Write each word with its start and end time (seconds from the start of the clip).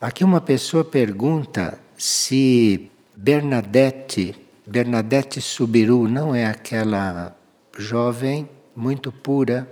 Aqui 0.00 0.22
uma 0.22 0.40
pessoa 0.40 0.84
pergunta 0.84 1.76
se 1.96 2.88
Bernadette, 3.16 4.32
Bernadette 4.64 5.40
Subiru 5.40 6.06
não 6.06 6.32
é 6.32 6.46
aquela 6.46 7.36
jovem 7.76 8.48
muito 8.76 9.10
pura 9.10 9.68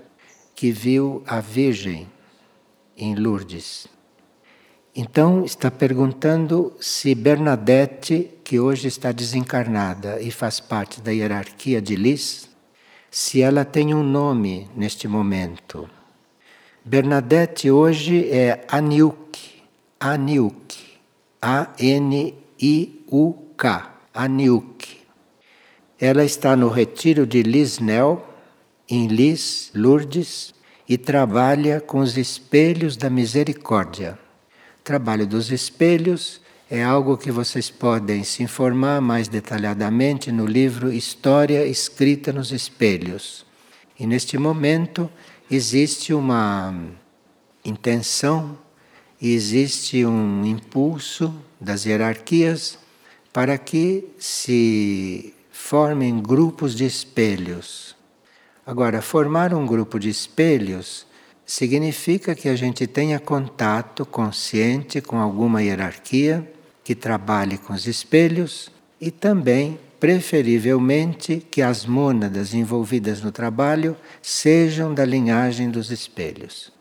que 0.53 0.73
viu 0.73 1.23
a 1.29 1.39
Virgem 1.39 2.09
em 2.97 3.15
Lourdes. 3.15 3.87
Então 4.97 5.45
está 5.45 5.71
perguntando 5.71 6.75
se 6.81 7.15
Bernadette, 7.15 8.29
que 8.43 8.59
hoje 8.59 8.89
está 8.89 9.13
desencarnada 9.13 10.21
e 10.21 10.33
faz 10.33 10.59
parte 10.59 11.01
da 11.01 11.13
hierarquia 11.13 11.81
de 11.81 11.95
Lis, 11.95 12.51
se 13.13 13.43
ela 13.43 13.65
tem 13.65 13.95
um 13.95 14.03
nome 14.03 14.69
neste 14.75 15.07
momento. 15.07 15.89
Bernadette 16.85 17.71
hoje 17.71 18.29
é 18.29 18.65
Aniuk, 18.67 19.56
Aniuk, 20.01 20.77
A-N-I-U-K, 21.41 21.91
Aniuk. 24.15 24.99
Ela 25.99 26.25
está 26.25 26.55
no 26.55 26.69
retiro 26.69 27.27
de 27.27 27.43
Lisnel, 27.43 28.27
em 28.89 29.07
Lis, 29.07 29.71
Lourdes, 29.75 30.55
e 30.89 30.97
trabalha 30.97 31.81
com 31.81 31.99
os 31.99 32.17
espelhos 32.17 32.97
da 32.97 33.11
misericórdia 33.11 34.19
trabalho 34.87 35.27
dos 35.27 35.51
espelhos 35.51 36.41
é 36.71 36.81
algo 36.81 37.19
que 37.19 37.33
vocês 37.33 37.69
podem 37.69 38.23
se 38.23 38.45
informar 38.45 39.01
mais 39.01 39.27
detalhadamente 39.27 40.31
no 40.31 40.47
livro 40.47 40.93
História 40.93 41.67
Escrita 41.67 42.33
nos 42.33 42.53
Espelhos. 42.53 43.45
E 43.99 44.07
neste 44.07 44.39
momento 44.39 45.11
existe 45.51 46.15
uma 46.15 46.73
intenção, 47.65 48.57
existe 49.21 50.05
um 50.05 50.45
impulso 50.45 51.35
das 51.61 51.85
hierarquias 51.85 52.79
para 53.33 53.57
que 53.59 54.09
se 54.19 55.35
formem 55.51 56.21
grupos 56.21 56.75
de 56.75 56.85
espelhos. 56.85 57.97
Agora, 58.65 59.01
formar 59.01 59.55
um 59.55 59.67
grupo 59.67 59.99
de 59.99 60.09
espelhos 60.09 61.07
significa 61.45 62.35
que 62.35 62.49
a 62.49 62.57
gente 62.57 62.87
tenha 62.87 63.21
contato 63.21 64.05
consciente 64.05 65.01
com 65.01 65.19
alguma 65.19 65.63
hierarquia 65.63 66.53
que 66.83 66.95
trabalhe 66.95 67.59
com 67.59 67.73
os 67.73 67.87
espelhos 67.87 68.71
e 69.01 69.11
também, 69.11 69.79
preferivelmente, 70.01 71.45
que 71.51 71.63
as 71.63 71.87
mônadas 71.87 72.55
envolvidas 72.55 73.21
no 73.23 73.31
trabalho 73.31 73.97
sejam 74.21 74.93
da 74.93 75.05
linhagem 75.05 75.71
dos 75.71 75.91
espelhos. 75.91 76.76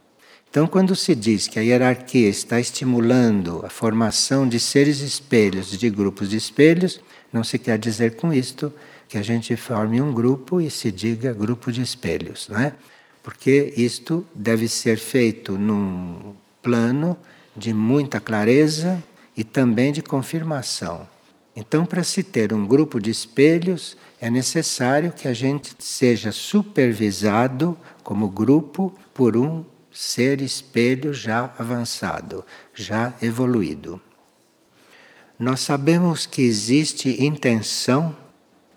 Então, 0.55 0.67
quando 0.67 0.95
se 0.95 1.13
diz 1.13 1.49
que 1.49 1.59
a 1.59 1.61
hierarquia 1.61 2.29
está 2.29 2.61
estimulando 2.61 3.61
a 3.65 3.69
formação 3.69 4.47
de 4.47 4.57
seres 4.57 5.01
espelhos, 5.01 5.69
de 5.69 5.89
grupos 5.89 6.29
de 6.29 6.37
espelhos, 6.37 7.01
não 7.29 7.43
se 7.43 7.59
quer 7.59 7.77
dizer 7.77 8.15
com 8.15 8.31
isto 8.31 8.71
que 9.09 9.17
a 9.17 9.21
gente 9.21 9.53
forme 9.57 9.99
um 9.99 10.13
grupo 10.13 10.61
e 10.61 10.71
se 10.71 10.93
diga 10.93 11.33
grupo 11.33 11.73
de 11.73 11.81
espelhos, 11.81 12.47
não 12.47 12.57
é? 12.57 12.73
porque 13.21 13.73
isto 13.75 14.25
deve 14.33 14.69
ser 14.69 14.97
feito 14.97 15.57
num 15.57 16.33
plano 16.63 17.17
de 17.53 17.73
muita 17.73 18.21
clareza 18.21 19.03
e 19.35 19.43
também 19.43 19.91
de 19.91 20.01
confirmação. 20.01 21.05
Então, 21.53 21.85
para 21.85 22.01
se 22.01 22.23
ter 22.23 22.53
um 22.53 22.65
grupo 22.65 22.97
de 22.97 23.11
espelhos, 23.11 23.97
é 24.21 24.29
necessário 24.29 25.11
que 25.11 25.27
a 25.27 25.33
gente 25.33 25.75
seja 25.79 26.31
supervisado 26.31 27.77
como 28.05 28.29
grupo 28.29 28.95
por 29.13 29.35
um 29.35 29.65
ser 29.95 30.41
espelho 30.41 31.13
já 31.13 31.53
avançado, 31.57 32.45
já 32.73 33.13
evoluído. 33.21 33.99
Nós 35.39 35.61
sabemos 35.61 36.25
que 36.25 36.41
existe 36.41 37.23
intenção 37.23 38.15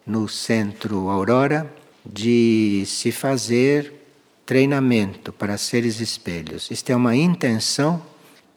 no 0.06 0.28
centro 0.28 1.08
Aurora 1.08 1.70
de 2.06 2.84
se 2.86 3.10
fazer 3.10 3.92
treinamento 4.46 5.32
para 5.32 5.58
seres 5.58 6.00
espelhos. 6.00 6.70
Isto 6.70 6.90
é 6.90 6.96
uma 6.96 7.16
intenção 7.16 8.00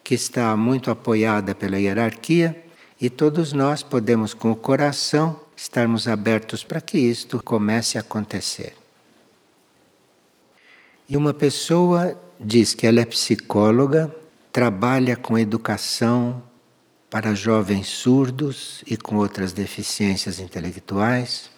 que 0.03 0.13
está 0.13 0.55
muito 0.55 0.91
apoiada 0.91 1.55
pela 1.55 1.79
hierarquia 1.79 2.63
e 2.99 3.09
todos 3.09 3.53
nós 3.53 3.81
podemos, 3.81 4.35
com 4.35 4.51
o 4.51 4.55
coração, 4.55 5.39
estarmos 5.57 6.07
abertos 6.07 6.63
para 6.63 6.79
que 6.79 6.99
isto 6.99 7.41
comece 7.43 7.97
a 7.97 8.01
acontecer. 8.01 8.75
E 11.09 11.17
uma 11.17 11.33
pessoa 11.33 12.17
diz 12.43 12.73
que 12.73 12.87
ela 12.87 12.99
é 12.99 13.05
psicóloga, 13.05 14.13
trabalha 14.51 15.15
com 15.15 15.37
educação 15.37 16.41
para 17.09 17.33
jovens 17.35 17.87
surdos 17.87 18.83
e 18.87 18.97
com 18.97 19.17
outras 19.17 19.53
deficiências 19.53 20.39
intelectuais 20.39 21.49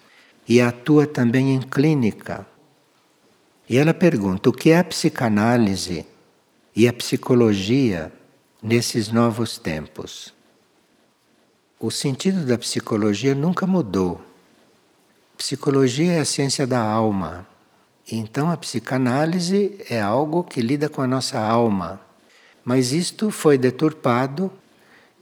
e 0.48 0.60
atua 0.60 1.08
também 1.08 1.56
em 1.56 1.62
clínica 1.62 2.46
e 3.70 3.78
ela 3.78 3.94
pergunta: 3.94 4.50
o 4.50 4.54
que 4.54 4.72
é 4.72 4.80
a 4.80 4.84
psicanálise 4.84 6.06
e 6.76 6.88
a 6.88 6.94
psicologia 6.94 8.12
nesses 8.62 9.10
novos 9.10 9.58
tempos? 9.58 10.34
O 11.80 11.92
sentido 11.92 12.46
da 12.46 12.58
psicologia 12.58 13.36
nunca 13.36 13.68
mudou. 13.68 14.22
Psicologia 15.38 16.14
é 16.14 16.20
a 16.20 16.26
ciência 16.26 16.66
da 16.66 16.82
alma. 16.82 17.48
Então 18.16 18.52
a 18.52 18.58
psicanálise 18.58 19.76
é 19.90 20.00
algo 20.00 20.44
que 20.44 20.62
lida 20.62 20.88
com 20.88 21.02
a 21.02 21.08
nossa 21.08 21.40
alma. 21.40 22.00
Mas 22.64 22.92
isto 22.92 23.32
foi 23.32 23.58
deturpado 23.58 24.52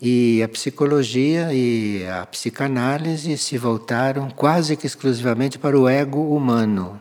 e 0.02 0.44
a 0.44 0.50
psicologia 0.50 1.54
e 1.54 2.06
a 2.06 2.26
psicanálise 2.26 3.38
se 3.38 3.58
voltaram 3.58 4.30
quase 4.30 4.76
que 4.76 4.86
exclusivamente 4.86 5.58
para 5.58 5.80
o 5.80 5.88
ego 5.88 6.36
humano. 6.36 7.00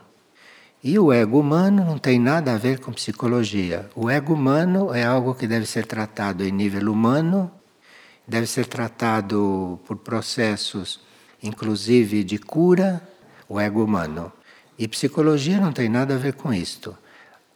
E 0.81 0.97
o 0.97 1.11
ego 1.11 1.41
humano 1.41 1.83
não 1.83 1.97
tem 1.97 2.17
nada 2.17 2.53
a 2.53 2.57
ver 2.57 2.79
com 2.79 2.93
psicologia. 2.93 3.89
O 3.93 4.09
ego 4.09 4.33
humano 4.33 4.93
é 4.93 5.03
algo 5.03 5.35
que 5.35 5.45
deve 5.45 5.65
ser 5.65 5.85
tratado 5.85 6.41
em 6.45 6.53
nível 6.53 6.89
humano, 6.89 7.51
deve 8.25 8.47
ser 8.47 8.65
tratado 8.65 9.77
por 9.85 9.97
processos, 9.97 11.01
inclusive 11.43 12.23
de 12.23 12.37
cura, 12.37 13.05
o 13.49 13.59
ego 13.59 13.83
humano. 13.83 14.31
E 14.81 14.87
psicologia 14.87 15.59
não 15.59 15.71
tem 15.71 15.87
nada 15.87 16.15
a 16.15 16.17
ver 16.17 16.33
com 16.33 16.51
isto. 16.51 16.97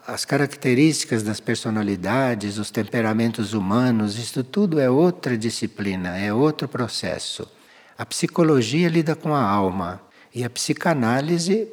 As 0.06 0.24
características 0.24 1.24
das 1.24 1.40
personalidades, 1.40 2.60
os 2.60 2.70
temperamentos 2.70 3.54
humanos, 3.54 4.20
isto 4.20 4.44
tudo 4.44 4.80
é 4.80 4.88
outra 4.88 5.36
disciplina, 5.36 6.16
é 6.20 6.32
outro 6.32 6.68
processo. 6.68 7.50
A 7.98 8.06
psicologia 8.06 8.88
lida 8.88 9.16
com 9.16 9.34
a 9.34 9.42
alma 9.42 10.00
e 10.36 10.44
a 10.44 10.50
psicanálise 10.52 11.68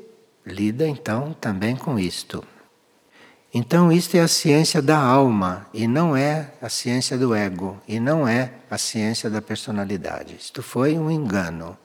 lida 0.46 0.88
então 0.88 1.36
também 1.38 1.76
com 1.76 1.98
isto. 1.98 2.42
Então, 3.52 3.92
isto 3.92 4.16
é 4.16 4.20
a 4.20 4.28
ciência 4.28 4.80
da 4.80 4.96
alma 4.96 5.66
e 5.74 5.86
não 5.86 6.16
é 6.16 6.54
a 6.62 6.70
ciência 6.70 7.18
do 7.18 7.34
ego 7.34 7.78
e 7.86 8.00
não 8.00 8.26
é 8.26 8.54
a 8.70 8.78
ciência 8.78 9.28
da 9.28 9.42
personalidade. 9.42 10.34
Isto 10.34 10.62
foi 10.62 10.98
um 10.98 11.10
engano. 11.10 11.76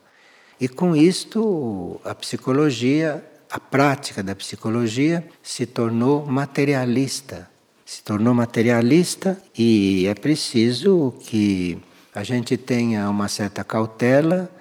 E 0.57 0.69
com 0.69 0.95
isto, 0.95 1.99
a 2.05 2.16
psicologia, 2.16 3.22
a 3.50 3.59
prática 3.59 4.22
da 4.22 4.35
psicologia 4.35 5.28
se 5.41 5.66
tornou 5.66 6.25
materialista. 6.25 7.50
Se 7.85 8.03
tornou 8.03 8.34
materialista 8.34 9.41
e 9.58 10.06
é 10.08 10.13
preciso 10.13 11.13
que 11.22 11.78
a 12.13 12.24
gente 12.24 12.58
tenha 12.58 13.09
uma 13.09 13.28
certa 13.28 13.63
cautela 13.63 14.52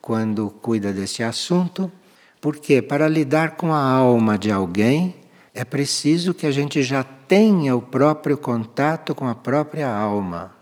quando 0.00 0.48
cuida 0.48 0.92
desse 0.92 1.22
assunto 1.22 1.92
porque 2.40 2.80
para 2.80 3.06
lidar 3.06 3.56
com 3.56 3.72
a 3.72 3.82
alma 3.82 4.38
de 4.38 4.50
alguém 4.50 5.14
é 5.52 5.64
preciso 5.64 6.32
que 6.32 6.46
a 6.46 6.50
gente 6.50 6.82
já 6.82 7.04
tenha 7.04 7.76
o 7.76 7.82
próprio 7.82 8.38
contato 8.38 9.14
com 9.14 9.28
a 9.28 9.34
própria 9.34 9.94
alma. 9.94 10.54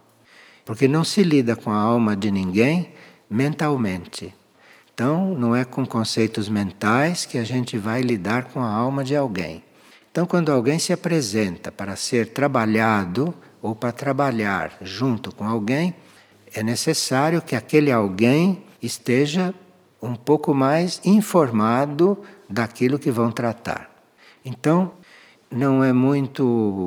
Porque 0.64 0.88
não 0.88 1.04
se 1.04 1.22
lida 1.22 1.54
com 1.54 1.70
a 1.70 1.76
alma 1.76 2.16
de 2.16 2.30
ninguém 2.30 2.92
mentalmente. 3.30 4.34
Então, 4.98 5.32
não 5.32 5.54
é 5.54 5.64
com 5.64 5.86
conceitos 5.86 6.48
mentais 6.48 7.24
que 7.24 7.38
a 7.38 7.44
gente 7.44 7.78
vai 7.78 8.00
lidar 8.00 8.46
com 8.46 8.58
a 8.58 8.68
alma 8.68 9.04
de 9.04 9.14
alguém. 9.14 9.62
Então, 10.10 10.26
quando 10.26 10.50
alguém 10.50 10.76
se 10.80 10.92
apresenta 10.92 11.70
para 11.70 11.94
ser 11.94 12.30
trabalhado 12.30 13.32
ou 13.62 13.76
para 13.76 13.92
trabalhar 13.92 14.76
junto 14.82 15.32
com 15.32 15.44
alguém, 15.44 15.94
é 16.52 16.64
necessário 16.64 17.40
que 17.40 17.54
aquele 17.54 17.92
alguém 17.92 18.64
esteja 18.82 19.54
um 20.02 20.16
pouco 20.16 20.52
mais 20.52 21.00
informado 21.04 22.18
daquilo 22.50 22.98
que 22.98 23.12
vão 23.12 23.30
tratar. 23.30 23.88
Então, 24.44 24.90
não 25.48 25.84
é 25.84 25.92
muito 25.92 26.44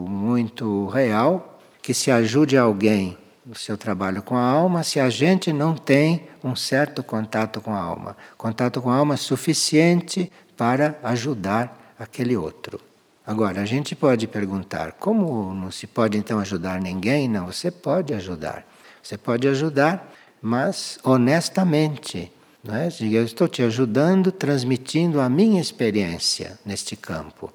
muito 0.09 0.85
real 0.87 1.61
que 1.81 1.93
se 1.93 2.11
ajude 2.11 2.57
alguém 2.57 3.17
no 3.51 3.55
seu 3.57 3.77
trabalho 3.77 4.23
com 4.23 4.37
a 4.37 4.41
alma 4.41 4.81
se 4.81 4.97
a 4.97 5.09
gente 5.09 5.51
não 5.51 5.75
tem 5.75 6.25
um 6.41 6.55
certo 6.55 7.03
contato 7.03 7.59
com 7.59 7.73
a 7.73 7.81
alma. 7.81 8.15
Contato 8.37 8.81
com 8.81 8.89
a 8.89 8.95
alma 8.95 9.17
suficiente 9.17 10.31
para 10.55 10.97
ajudar 11.03 11.93
aquele 11.99 12.37
outro. 12.37 12.79
Agora, 13.27 13.59
a 13.61 13.65
gente 13.65 13.93
pode 13.93 14.25
perguntar: 14.25 14.93
como 14.93 15.53
não 15.53 15.69
se 15.69 15.85
pode 15.85 16.17
então 16.17 16.39
ajudar 16.39 16.79
ninguém? 16.79 17.27
Não, 17.27 17.47
você 17.47 17.69
pode 17.69 18.13
ajudar. 18.13 18.65
Você 19.03 19.17
pode 19.17 19.45
ajudar, 19.49 20.09
mas 20.41 20.97
honestamente. 21.03 22.31
Não 22.63 22.75
é? 22.75 22.89
Eu 23.01 23.25
estou 23.25 23.47
te 23.49 23.63
ajudando, 23.63 24.31
transmitindo 24.31 25.19
a 25.19 25.27
minha 25.27 25.59
experiência 25.59 26.57
neste 26.65 26.95
campo. 26.95 27.51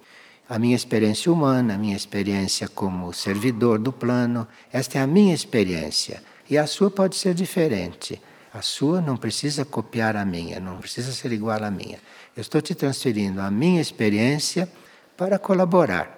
A 0.48 0.60
minha 0.60 0.76
experiência 0.76 1.32
humana, 1.32 1.74
a 1.74 1.78
minha 1.78 1.96
experiência 1.96 2.68
como 2.68 3.12
servidor 3.12 3.80
do 3.80 3.92
plano. 3.92 4.46
Esta 4.72 4.98
é 4.98 5.02
a 5.02 5.06
minha 5.06 5.34
experiência. 5.34 6.22
E 6.48 6.56
a 6.56 6.68
sua 6.68 6.88
pode 6.88 7.16
ser 7.16 7.34
diferente. 7.34 8.22
A 8.54 8.62
sua 8.62 9.00
não 9.00 9.16
precisa 9.16 9.64
copiar 9.64 10.16
a 10.16 10.24
minha, 10.24 10.60
não 10.60 10.78
precisa 10.78 11.10
ser 11.10 11.32
igual 11.32 11.62
à 11.62 11.70
minha. 11.70 11.98
Eu 12.36 12.40
estou 12.40 12.62
te 12.62 12.74
transferindo 12.74 13.40
a 13.40 13.50
minha 13.50 13.80
experiência 13.80 14.70
para 15.16 15.36
colaborar. 15.36 16.16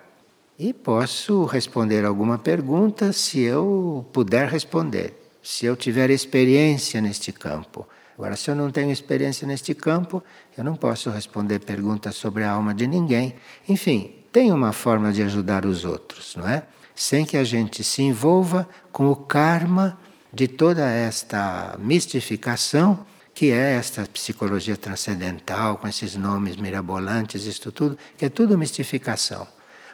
E 0.59 0.75
posso 0.75 1.45
responder 1.47 2.05
alguma 2.05 2.37
pergunta 2.37 3.13
se 3.15 3.41
eu 3.41 4.07
puder 4.13 4.49
responder, 4.49 5.15
se 5.43 5.65
eu 5.65 5.75
tiver 5.75 6.11
experiência 6.11 7.01
neste 7.01 7.33
campo. 7.33 7.89
Agora, 8.19 8.37
se 8.37 8.51
eu 8.51 8.55
não 8.57 8.71
tenho 8.71 8.91
experiência 8.91 9.47
neste 9.47 9.75
campo, 9.75 10.23
eu 10.57 10.65
não 10.65 10.75
posso 10.75 11.09
responder 11.09 11.61
perguntas 11.61 12.17
sobre 12.17 12.43
a 12.43 12.51
alma 12.51 12.75
de 12.75 12.87
ninguém. 12.87 13.37
Enfim, 13.69 14.18
tem 14.33 14.53
uma 14.53 14.73
forma 14.73 15.13
de 15.13 15.23
ajudar 15.23 15.65
os 15.65 15.85
outros, 15.85 16.37
não 16.37 16.49
é? 16.49 16.65
Sem 16.95 17.25
que 17.25 17.37
a 17.37 17.45
gente 17.45 17.85
se 17.85 18.03
envolva 18.03 18.69
com 18.91 19.09
o 19.09 19.17
karma 19.17 19.99
de 20.33 20.49
toda 20.49 20.85
esta 20.89 21.77
mistificação 21.79 23.07
que 23.39 23.53
é 23.53 23.75
esta 23.75 24.03
psicologia 24.03 24.77
transcendental, 24.77 25.79
com 25.79 25.87
esses 25.87 26.17
nomes 26.17 26.57
mirabolantes, 26.57 27.45
isto 27.45 27.71
tudo, 27.71 27.97
que 28.17 28.25
é 28.25 28.29
tudo 28.29 28.59
mistificação. 28.59 29.47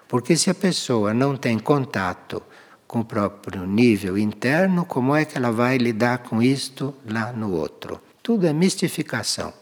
Porque 0.09 0.35
se 0.35 0.49
a 0.49 0.55
pessoa 0.55 1.13
não 1.13 1.37
tem 1.37 1.59
contato 1.59 2.43
com 2.87 3.01
o 3.01 3.05
próprio 3.05 3.67
nível 3.67 4.17
interno, 4.17 4.87
como 4.87 5.15
é 5.15 5.27
que 5.27 5.37
ela 5.37 5.51
vai 5.53 5.77
lidar 5.77 6.19
com 6.19 6.43
isto 6.43 6.95
lá 7.07 7.35
no 7.35 7.53
outro? 7.53 8.01
Tudo 8.23 8.47
é 8.47 8.53
mistificação. 8.55 9.53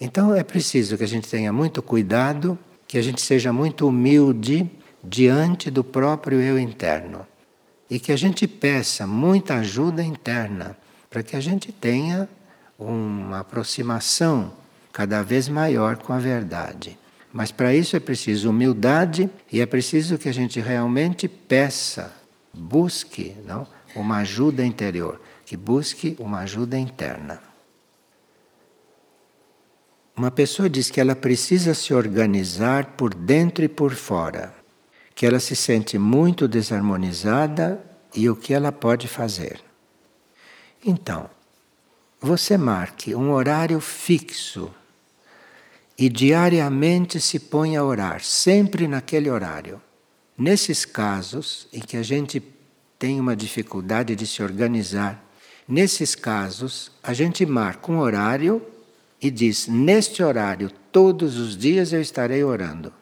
Então 0.00 0.34
é 0.34 0.42
preciso 0.42 0.98
que 0.98 1.04
a 1.04 1.08
gente 1.08 1.28
tenha 1.28 1.52
muito 1.52 1.80
cuidado, 1.80 2.58
que 2.88 2.96
a 2.96 3.02
gente 3.02 3.20
seja 3.20 3.52
muito 3.52 3.86
humilde 3.86 4.68
diante 5.04 5.70
do 5.70 5.84
próprio 5.84 6.40
eu 6.40 6.58
interno. 6.58 7.26
E 7.88 8.00
que 8.00 8.10
a 8.10 8.16
gente 8.16 8.48
peça 8.48 9.06
muita 9.06 9.56
ajuda 9.56 10.02
interna 10.02 10.76
para 11.10 11.22
que 11.22 11.36
a 11.36 11.40
gente 11.40 11.70
tenha 11.70 12.28
uma 12.78 13.40
aproximação 13.40 14.52
cada 14.90 15.22
vez 15.22 15.48
maior 15.48 15.98
com 15.98 16.12
a 16.12 16.18
verdade. 16.18 16.98
Mas 17.32 17.52
para 17.52 17.74
isso 17.74 17.94
é 17.94 18.00
preciso 18.00 18.50
humildade 18.50 19.28
e 19.52 19.60
é 19.60 19.66
preciso 19.66 20.16
que 20.16 20.28
a 20.28 20.32
gente 20.32 20.58
realmente 20.58 21.28
peça, 21.28 22.12
busque 22.54 23.36
não, 23.46 23.66
uma 23.94 24.18
ajuda 24.18 24.64
interior, 24.64 25.20
que 25.44 25.56
busque 25.56 26.16
uma 26.18 26.40
ajuda 26.40 26.78
interna. 26.78 27.47
Uma 30.18 30.32
pessoa 30.32 30.68
diz 30.68 30.90
que 30.90 31.00
ela 31.00 31.14
precisa 31.14 31.72
se 31.74 31.94
organizar 31.94 32.96
por 32.96 33.14
dentro 33.14 33.64
e 33.64 33.68
por 33.68 33.94
fora, 33.94 34.52
que 35.14 35.24
ela 35.24 35.38
se 35.38 35.54
sente 35.54 35.96
muito 35.96 36.48
desarmonizada 36.48 37.80
e 38.12 38.28
o 38.28 38.34
que 38.34 38.52
ela 38.52 38.72
pode 38.72 39.06
fazer. 39.06 39.60
Então, 40.84 41.30
você 42.20 42.58
marque 42.58 43.14
um 43.14 43.30
horário 43.30 43.78
fixo 43.78 44.74
e 45.96 46.08
diariamente 46.08 47.20
se 47.20 47.38
põe 47.38 47.76
a 47.76 47.84
orar, 47.84 48.20
sempre 48.20 48.88
naquele 48.88 49.30
horário. 49.30 49.80
Nesses 50.36 50.84
casos 50.84 51.68
em 51.72 51.78
que 51.78 51.96
a 51.96 52.02
gente 52.02 52.42
tem 52.98 53.20
uma 53.20 53.36
dificuldade 53.36 54.16
de 54.16 54.26
se 54.26 54.42
organizar, 54.42 55.24
nesses 55.68 56.16
casos 56.16 56.90
a 57.04 57.12
gente 57.12 57.46
marca 57.46 57.92
um 57.92 58.00
horário 58.00 58.60
e 59.20 59.30
diz: 59.30 59.66
neste 59.66 60.22
horário, 60.22 60.70
todos 60.92 61.38
os 61.38 61.56
dias 61.56 61.92
eu 61.92 62.00
estarei 62.00 62.42
orando. 62.44 62.92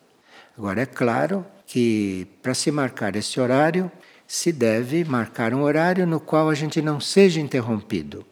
Agora, 0.56 0.82
é 0.82 0.86
claro 0.86 1.44
que 1.66 2.26
para 2.42 2.54
se 2.54 2.70
marcar 2.70 3.14
esse 3.16 3.38
horário, 3.38 3.90
se 4.26 4.52
deve 4.52 5.04
marcar 5.04 5.52
um 5.52 5.62
horário 5.62 6.06
no 6.06 6.18
qual 6.18 6.48
a 6.48 6.54
gente 6.54 6.80
não 6.80 6.98
seja 6.98 7.40
interrompido. 7.40 8.24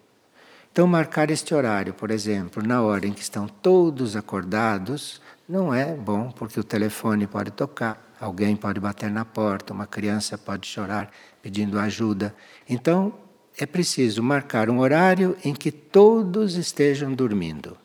Então, 0.73 0.87
marcar 0.87 1.31
este 1.31 1.55
horário, 1.55 1.95
por 1.95 2.11
exemplo, 2.11 2.61
na 2.61 2.83
hora 2.83 3.07
em 3.07 3.13
que 3.13 3.21
estão 3.21 3.47
todos 3.47 4.17
acordados, 4.17 5.21
não 5.49 5.73
é 5.73 5.95
bom, 5.95 6.33
porque 6.33 6.59
o 6.59 6.65
telefone 6.65 7.29
pode 7.29 7.53
tocar, 7.53 8.13
alguém 8.21 8.57
pode 8.57 8.81
bater 8.81 9.09
na 9.09 9.25
porta, 9.25 9.73
uma 9.73 9.87
criança 9.87 10.37
pode 10.37 10.67
chorar 10.67 11.13
pedindo 11.41 11.79
ajuda. 11.79 12.35
Então, 12.69 13.15
é 13.57 13.67
preciso 13.67 14.23
marcar 14.23 14.69
um 14.69 14.81
horário 14.81 15.37
em 15.45 15.55
que 15.55 15.71
todos 15.71 16.57
estejam 16.57 17.13
dormindo. 17.13 17.77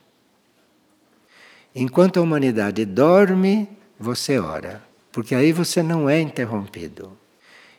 Enquanto 1.76 2.18
a 2.18 2.22
humanidade 2.22 2.84
dorme, 2.86 3.70
você 4.00 4.40
ora, 4.40 4.82
porque 5.12 5.36
aí 5.36 5.52
você 5.52 5.84
não 5.84 6.10
é 6.10 6.20
interrompido. 6.20 7.12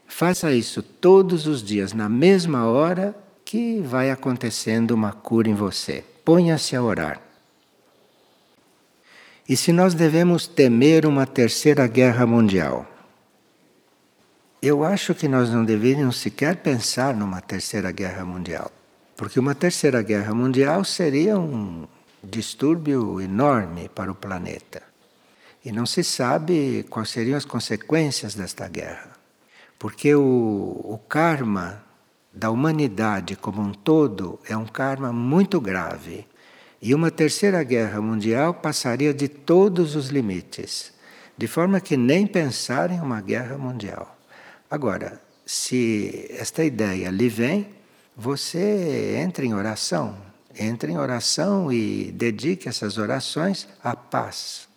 Faça 0.06 0.52
isso 0.52 0.82
todos 0.82 1.46
os 1.46 1.62
dias, 1.62 1.92
na 1.92 2.08
mesma 2.08 2.66
hora, 2.66 3.14
que 3.44 3.80
vai 3.80 4.10
acontecendo 4.10 4.92
uma 4.92 5.12
cura 5.12 5.48
em 5.48 5.54
você. 5.54 6.04
Ponha-se 6.24 6.76
a 6.76 6.82
orar. 6.82 7.20
E 9.48 9.56
se 9.56 9.72
nós 9.72 9.94
devemos 9.94 10.46
temer 10.46 11.04
uma 11.04 11.26
terceira 11.26 11.86
guerra 11.88 12.24
mundial? 12.24 12.86
Eu 14.62 14.84
acho 14.84 15.14
que 15.14 15.26
nós 15.26 15.48
não 15.48 15.64
deveríamos 15.64 16.18
sequer 16.18 16.56
pensar 16.56 17.14
numa 17.14 17.40
terceira 17.40 17.90
guerra 17.90 18.26
mundial. 18.26 18.70
Porque 19.16 19.40
uma 19.40 19.54
terceira 19.54 20.02
guerra 20.02 20.34
mundial 20.34 20.84
seria 20.84 21.38
um 21.38 21.88
distúrbio 22.22 23.22
enorme 23.22 23.88
para 23.88 24.12
o 24.12 24.14
planeta. 24.14 24.82
E 25.64 25.72
não 25.72 25.86
se 25.86 26.04
sabe 26.04 26.84
quais 26.90 27.08
seriam 27.08 27.38
as 27.38 27.46
consequências 27.46 28.34
desta 28.34 28.68
guerra. 28.68 29.12
Porque 29.78 30.14
o, 30.14 30.20
o 30.84 31.00
karma 31.08 31.82
da 32.30 32.50
humanidade 32.50 33.36
como 33.36 33.62
um 33.62 33.72
todo 33.72 34.38
é 34.46 34.54
um 34.54 34.66
karma 34.66 35.10
muito 35.10 35.58
grave. 35.58 36.26
E 36.82 36.94
uma 36.94 37.10
terceira 37.10 37.62
guerra 37.62 38.02
mundial 38.02 38.52
passaria 38.52 39.14
de 39.14 39.26
todos 39.26 39.96
os 39.96 40.08
limites, 40.08 40.92
de 41.36 41.46
forma 41.46 41.80
que 41.80 41.96
nem 41.96 42.26
pensar 42.26 42.90
em 42.90 43.00
uma 43.00 43.22
guerra 43.22 43.56
mundial. 43.56 44.19
Agora, 44.70 45.20
se 45.44 46.26
esta 46.30 46.62
ideia 46.62 47.10
lhe 47.10 47.28
vem, 47.28 47.66
você 48.16 49.16
entra 49.18 49.44
em 49.44 49.52
oração, 49.52 50.16
entre 50.56 50.92
em 50.92 50.98
oração 50.98 51.72
e 51.72 52.12
dedique 52.12 52.68
essas 52.68 52.96
orações 52.96 53.66
à 53.82 53.96
paz. 53.96 54.68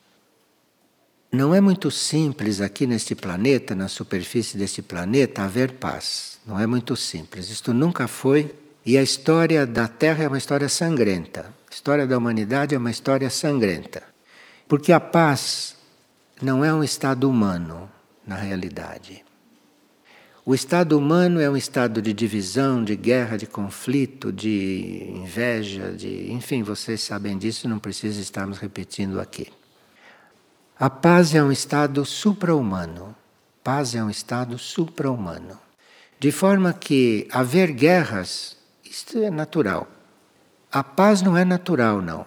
Não 1.32 1.54
é 1.54 1.62
muito 1.62 1.92
simples 1.92 2.62
aqui 2.62 2.88
neste 2.88 3.14
planeta, 3.16 3.76
na 3.76 3.88
superfície 3.88 4.58
deste 4.58 4.82
planeta, 4.82 5.44
haver 5.44 5.74
paz. 5.74 6.40
Não 6.46 6.60
é 6.60 6.66
muito 6.66 6.96
simples. 6.96 7.50
Isto 7.50 7.74
nunca 7.74 8.08
foi. 8.08 8.54
E 8.86 8.98
a 8.98 9.04
história 9.04 9.66
da 9.66 9.88
Terra 9.88 10.24
é 10.24 10.28
uma 10.28 10.38
história 10.38 10.70
sangrenta. 10.70 11.54
A 11.70 11.74
história 11.74 12.06
da 12.06 12.18
humanidade 12.18 12.76
é 12.76 12.78
uma 12.78 12.92
história 12.92 13.30
sangrenta. 13.30 14.04
Porque 14.68 14.92
a 14.92 15.00
paz 15.00 15.76
não 16.42 16.64
é 16.64 16.74
um 16.74 16.84
estado 16.84 17.30
humano, 17.30 17.90
na 18.28 18.36
realidade. 18.36 19.24
O 20.46 20.54
estado 20.54 20.98
humano 20.98 21.40
é 21.40 21.50
um 21.50 21.56
estado 21.56 22.02
de 22.02 22.12
divisão, 22.12 22.84
de 22.84 22.98
guerra, 22.98 23.38
de 23.38 23.48
conflito, 23.48 24.30
de 24.30 25.10
inveja, 25.16 25.94
de. 25.94 26.34
Enfim, 26.34 26.64
vocês 26.64 27.00
sabem 27.00 27.38
disso, 27.38 27.70
não 27.70 27.80
precisa 27.80 28.20
estarmos 28.20 28.58
repetindo 28.58 29.22
aqui. 29.22 29.48
A 30.78 30.90
paz 30.90 31.34
é 31.34 31.42
um 31.42 31.50
estado 31.50 32.04
supra-humano. 32.04 33.16
Paz 33.64 33.96
é 33.96 34.04
um 34.04 34.10
estado 34.10 34.60
supra-humano. 34.60 35.58
De 36.20 36.30
forma 36.30 36.74
que 36.74 37.26
haver 37.32 37.72
guerras, 37.72 38.58
isto 38.84 39.20
é 39.20 39.32
natural. 39.32 39.88
A 40.70 40.84
paz 40.84 41.22
não 41.22 41.38
é 41.38 41.46
natural, 41.46 42.02
não. 42.02 42.26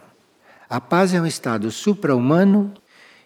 A 0.71 0.81
paz 0.81 1.13
é 1.13 1.21
um 1.21 1.27
estado 1.27 1.71
supra-humano 1.71 2.73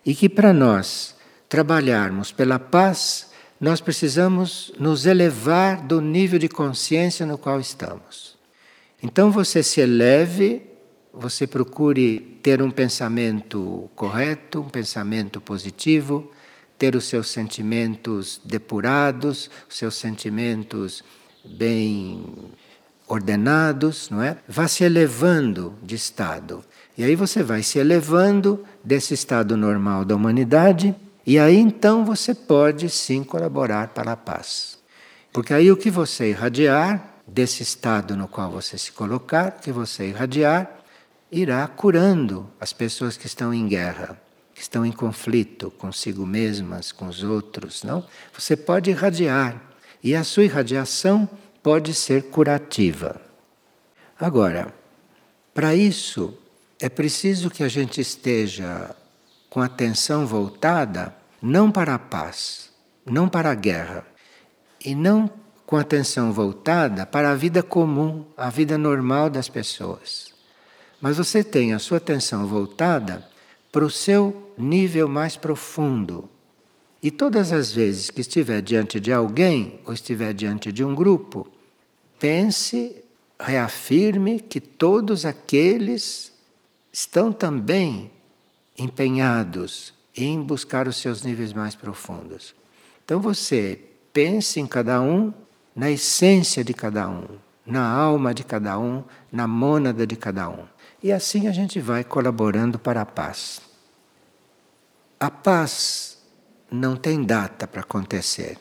e 0.04 0.16
que 0.16 0.28
para 0.28 0.52
nós 0.52 1.14
trabalharmos 1.48 2.32
pela 2.32 2.58
paz, 2.58 3.29
nós 3.60 3.80
precisamos 3.80 4.72
nos 4.78 5.04
elevar 5.04 5.82
do 5.82 6.00
nível 6.00 6.38
de 6.38 6.48
consciência 6.48 7.26
no 7.26 7.36
qual 7.36 7.60
estamos. 7.60 8.38
Então 9.02 9.30
você 9.30 9.62
se 9.62 9.82
eleve, 9.82 10.62
você 11.12 11.46
procure 11.46 12.38
ter 12.42 12.62
um 12.62 12.70
pensamento 12.70 13.90
correto, 13.94 14.60
um 14.60 14.68
pensamento 14.68 15.40
positivo, 15.40 16.30
ter 16.78 16.96
os 16.96 17.04
seus 17.04 17.28
sentimentos 17.28 18.40
depurados, 18.42 19.50
os 19.68 19.76
seus 19.76 19.94
sentimentos 19.96 21.04
bem 21.44 22.24
ordenados, 23.06 24.08
não 24.08 24.22
é? 24.22 24.38
Vá 24.48 24.68
se 24.68 24.84
elevando 24.84 25.74
de 25.82 25.96
estado. 25.96 26.64
E 26.96 27.04
aí 27.04 27.14
você 27.14 27.42
vai 27.42 27.62
se 27.62 27.78
elevando 27.78 28.64
desse 28.82 29.12
estado 29.12 29.56
normal 29.56 30.04
da 30.04 30.16
humanidade 30.16 30.94
E 31.30 31.38
aí 31.38 31.58
então 31.58 32.04
você 32.04 32.34
pode 32.34 32.90
sim 32.90 33.22
colaborar 33.22 33.90
para 33.90 34.10
a 34.10 34.16
paz. 34.16 34.80
Porque 35.32 35.54
aí 35.54 35.70
o 35.70 35.76
que 35.76 35.88
você 35.88 36.30
irradiar, 36.30 37.20
desse 37.24 37.62
estado 37.62 38.16
no 38.16 38.26
qual 38.26 38.50
você 38.50 38.76
se 38.76 38.90
colocar, 38.90 39.52
que 39.52 39.70
você 39.70 40.08
irradiar, 40.08 40.68
irá 41.30 41.64
curando 41.68 42.50
as 42.58 42.72
pessoas 42.72 43.16
que 43.16 43.28
estão 43.28 43.54
em 43.54 43.68
guerra, 43.68 44.20
que 44.52 44.60
estão 44.60 44.84
em 44.84 44.90
conflito 44.90 45.70
consigo 45.70 46.26
mesmas, 46.26 46.90
com 46.90 47.06
os 47.06 47.22
outros, 47.22 47.84
não? 47.84 48.04
Você 48.36 48.56
pode 48.56 48.90
irradiar 48.90 49.62
e 50.02 50.16
a 50.16 50.24
sua 50.24 50.42
irradiação 50.42 51.28
pode 51.62 51.94
ser 51.94 52.24
curativa. 52.24 53.20
Agora, 54.18 54.74
para 55.54 55.76
isso 55.76 56.36
é 56.80 56.88
preciso 56.88 57.50
que 57.50 57.62
a 57.62 57.68
gente 57.68 58.00
esteja 58.00 58.96
com 59.48 59.60
a 59.60 59.66
atenção 59.66 60.26
voltada 60.26 61.19
não 61.42 61.70
para 61.70 61.94
a 61.94 61.98
paz, 61.98 62.70
não 63.04 63.28
para 63.28 63.50
a 63.50 63.54
guerra, 63.54 64.06
e 64.84 64.94
não 64.94 65.30
com 65.66 65.76
atenção 65.76 66.32
voltada 66.32 67.06
para 67.06 67.30
a 67.30 67.34
vida 67.34 67.62
comum, 67.62 68.24
a 68.36 68.50
vida 68.50 68.76
normal 68.76 69.30
das 69.30 69.48
pessoas. 69.48 70.34
Mas 71.00 71.16
você 71.16 71.44
tem 71.44 71.72
a 71.72 71.78
sua 71.78 71.98
atenção 71.98 72.46
voltada 72.46 73.26
para 73.70 73.84
o 73.84 73.90
seu 73.90 74.52
nível 74.58 75.08
mais 75.08 75.36
profundo. 75.36 76.28
E 77.02 77.10
todas 77.10 77.52
as 77.52 77.72
vezes 77.72 78.10
que 78.10 78.20
estiver 78.20 78.60
diante 78.60 79.00
de 79.00 79.12
alguém 79.12 79.80
ou 79.86 79.94
estiver 79.94 80.34
diante 80.34 80.70
de 80.70 80.84
um 80.84 80.94
grupo, 80.94 81.46
pense, 82.18 82.96
reafirme 83.38 84.40
que 84.40 84.60
todos 84.60 85.24
aqueles 85.24 86.32
estão 86.92 87.32
também 87.32 88.10
empenhados 88.76 89.94
em 90.24 90.42
buscar 90.42 90.88
os 90.88 90.96
seus 90.96 91.22
níveis 91.22 91.52
mais 91.52 91.74
profundos. 91.74 92.54
Então 93.04 93.20
você 93.20 93.78
pense 94.12 94.60
em 94.60 94.66
cada 94.66 95.00
um, 95.00 95.32
na 95.74 95.90
essência 95.90 96.62
de 96.64 96.74
cada 96.74 97.08
um, 97.08 97.24
na 97.64 97.88
alma 97.88 98.34
de 98.34 98.44
cada 98.44 98.78
um, 98.78 99.04
na 99.30 99.46
mônada 99.46 100.06
de 100.06 100.16
cada 100.16 100.48
um. 100.48 100.64
E 101.02 101.12
assim 101.12 101.48
a 101.48 101.52
gente 101.52 101.80
vai 101.80 102.04
colaborando 102.04 102.78
para 102.78 103.00
a 103.00 103.06
paz. 103.06 103.60
A 105.18 105.30
paz 105.30 106.18
não 106.70 106.96
tem 106.96 107.22
data 107.22 107.66
para 107.66 107.80
acontecer. 107.80 108.58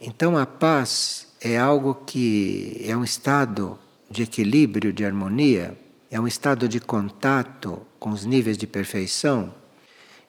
Então 0.00 0.36
a 0.36 0.46
paz 0.46 1.28
é 1.40 1.58
algo 1.58 1.94
que 1.94 2.82
é 2.84 2.96
um 2.96 3.04
estado 3.04 3.78
de 4.10 4.22
equilíbrio, 4.22 4.92
de 4.92 5.04
harmonia, 5.04 5.78
é 6.10 6.20
um 6.20 6.26
estado 6.26 6.68
de 6.68 6.80
contato 6.80 7.80
com 7.98 8.10
os 8.10 8.24
níveis 8.24 8.58
de 8.58 8.66
perfeição. 8.66 9.54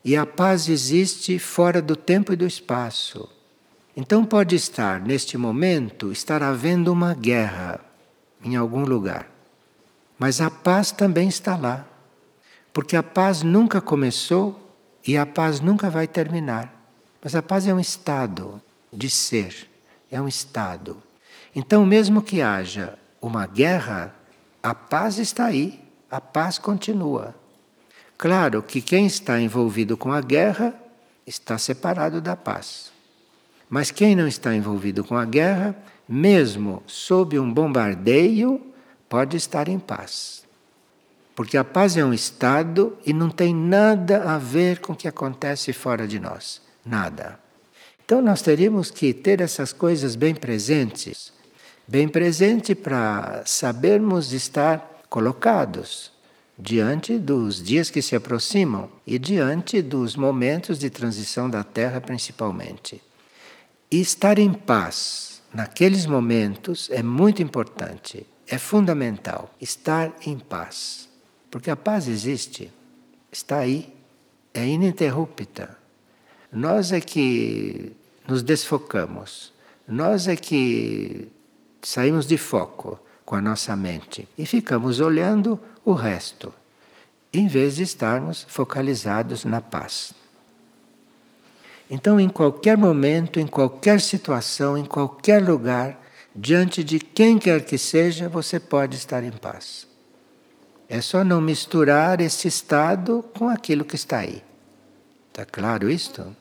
E 0.04 0.16
a 0.16 0.26
paz 0.26 0.68
existe 0.68 1.38
fora 1.38 1.82
do 1.82 1.96
tempo 1.96 2.34
e 2.34 2.36
do 2.36 2.46
espaço. 2.46 3.30
Então 3.96 4.26
pode 4.26 4.56
estar, 4.56 5.00
neste 5.00 5.38
momento, 5.38 6.12
estar 6.12 6.42
havendo 6.42 6.92
uma 6.92 7.14
guerra 7.14 7.80
em 8.44 8.56
algum 8.56 8.84
lugar. 8.84 9.30
Mas 10.18 10.42
a 10.42 10.50
paz 10.50 10.92
também 10.92 11.28
está 11.28 11.56
lá. 11.56 11.86
Porque 12.74 12.96
a 12.96 13.04
paz 13.04 13.44
nunca 13.44 13.82
começou 13.82 14.76
e 15.06 15.18
a 15.18 15.26
paz 15.26 15.60
nunca 15.60 15.90
vai 15.90 16.08
terminar. 16.08 16.74
Mas 17.22 17.36
a 17.36 17.42
paz 17.42 17.68
é 17.68 17.74
um 17.74 17.80
estado 17.80 18.62
de 18.92 19.10
ser, 19.10 19.70
é 20.10 20.20
um 20.22 20.28
estado. 20.28 21.02
Então, 21.56 21.86
mesmo 21.86 22.22
que 22.22 22.42
haja 22.42 22.98
uma 23.22 23.46
guerra, 23.46 24.16
a 24.64 24.74
paz 24.74 25.18
está 25.18 25.46
aí, 25.46 25.84
a 26.10 26.20
paz 26.20 26.58
continua. 26.58 27.36
Claro 28.22 28.62
que 28.62 28.84
quem 28.84 29.08
está 29.08 29.42
envolvido 29.42 29.98
com 29.98 30.12
a 30.12 30.22
guerra 30.22 30.76
está 31.26 31.58
separado 31.58 32.22
da 32.22 32.36
paz. 32.36 32.92
Mas 33.68 33.90
quem 33.90 34.16
não 34.16 34.28
está 34.28 34.54
envolvido 34.54 35.04
com 35.04 35.16
a 35.16 35.26
guerra, 35.26 35.76
mesmo 36.08 36.84
sob 36.86 37.40
um 37.40 37.52
bombardeio, 37.52 38.62
pode 39.10 39.38
estar 39.38 39.68
em 39.68 39.80
paz. 39.80 40.46
Porque 41.36 41.58
a 41.58 41.64
paz 41.64 41.98
é 41.98 42.06
um 42.06 42.14
estado 42.14 42.96
e 43.04 43.12
não 43.12 43.32
tem 43.32 43.56
nada 43.56 44.32
a 44.32 44.38
ver 44.38 44.82
com 44.82 44.94
o 44.94 44.96
que 44.96 45.08
acontece 45.08 45.74
fora 45.74 46.08
de 46.08 46.20
nós. 46.20 46.62
Nada. 46.86 47.40
Então 48.06 48.22
nós 48.22 48.44
teríamos 48.44 48.92
que 48.92 49.16
ter 49.16 49.42
essas 49.42 49.74
coisas 49.74 50.16
bem 50.16 50.36
presentes 50.36 51.34
bem 51.88 52.08
presente 52.08 52.76
para 52.76 53.42
sabermos 53.48 54.32
estar 54.32 55.02
colocados 55.10 56.21
diante 56.58 57.18
dos 57.18 57.62
dias 57.62 57.90
que 57.90 58.02
se 58.02 58.16
aproximam 58.16 58.90
e 59.06 59.18
diante 59.18 59.82
dos 59.82 60.16
momentos 60.16 60.78
de 60.78 60.90
transição 60.90 61.50
da 61.50 61.64
Terra, 61.64 62.00
principalmente. 62.00 63.02
E 63.90 64.00
estar 64.00 64.38
em 64.38 64.54
paz 64.54 65.42
naqueles 65.54 66.06
momentos 66.06 66.90
é 66.92 67.04
muito 67.04 67.42
importante, 67.42 68.26
é 68.48 68.58
fundamental. 68.58 69.54
Estar 69.60 70.14
em 70.26 70.38
paz. 70.38 71.10
Porque 71.50 71.70
a 71.70 71.76
paz 71.76 72.08
existe, 72.08 72.72
está 73.32 73.58
aí, 73.58 73.94
é 74.54 74.66
ininterrupta. 74.66 75.78
Nós 76.52 76.92
é 76.92 77.02
que 77.02 77.92
nos 78.28 78.44
desfocamos, 78.44 79.54
nós 79.88 80.28
é 80.28 80.36
que 80.36 81.28
saímos 81.82 82.26
de 82.26 82.38
foco 82.38 83.00
com 83.26 83.36
a 83.36 83.42
nossa 83.42 83.76
mente 83.76 84.28
e 84.38 84.46
ficamos 84.46 85.00
olhando 85.00 85.60
o 85.84 85.94
resto, 85.94 86.54
em 87.34 87.48
vez 87.48 87.76
de 87.76 87.84
estarmos 87.84 88.46
focalizados 88.48 89.46
na 89.46 89.62
paz. 89.62 90.14
Então, 91.90 92.20
em 92.20 92.30
qualquer 92.30 92.78
momento, 92.78 93.40
em 93.40 93.48
qualquer 93.48 94.00
situação, 94.00 94.78
em 94.78 94.86
qualquer 94.86 95.44
lugar, 95.44 96.00
diante 96.34 96.84
de 96.84 97.00
quem 97.00 97.38
quer 97.38 97.66
que 97.66 97.78
seja, 97.78 98.30
você 98.30 98.60
pode 98.60 98.96
estar 98.96 99.24
em 99.24 99.32
paz. 99.32 99.88
É 100.88 101.02
só 101.02 101.24
não 101.24 101.42
misturar 101.42 102.22
esse 102.22 102.48
estado 102.48 103.24
com 103.38 103.50
aquilo 103.50 103.84
que 103.84 103.96
está 103.96 104.20
aí. 104.20 104.44
Está 105.30 105.46
claro 105.46 105.90
isto? 105.90 106.36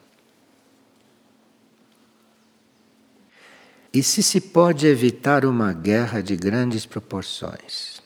E 3.92 4.02
se 4.02 4.22
se 4.22 4.40
pode 4.40 4.86
evitar 4.86 5.44
uma 5.44 5.72
guerra 5.72 6.22
de 6.22 6.36
grandes 6.36 6.86
proporções? 6.86 7.99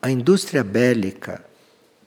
A 0.00 0.10
indústria 0.10 0.62
bélica, 0.62 1.44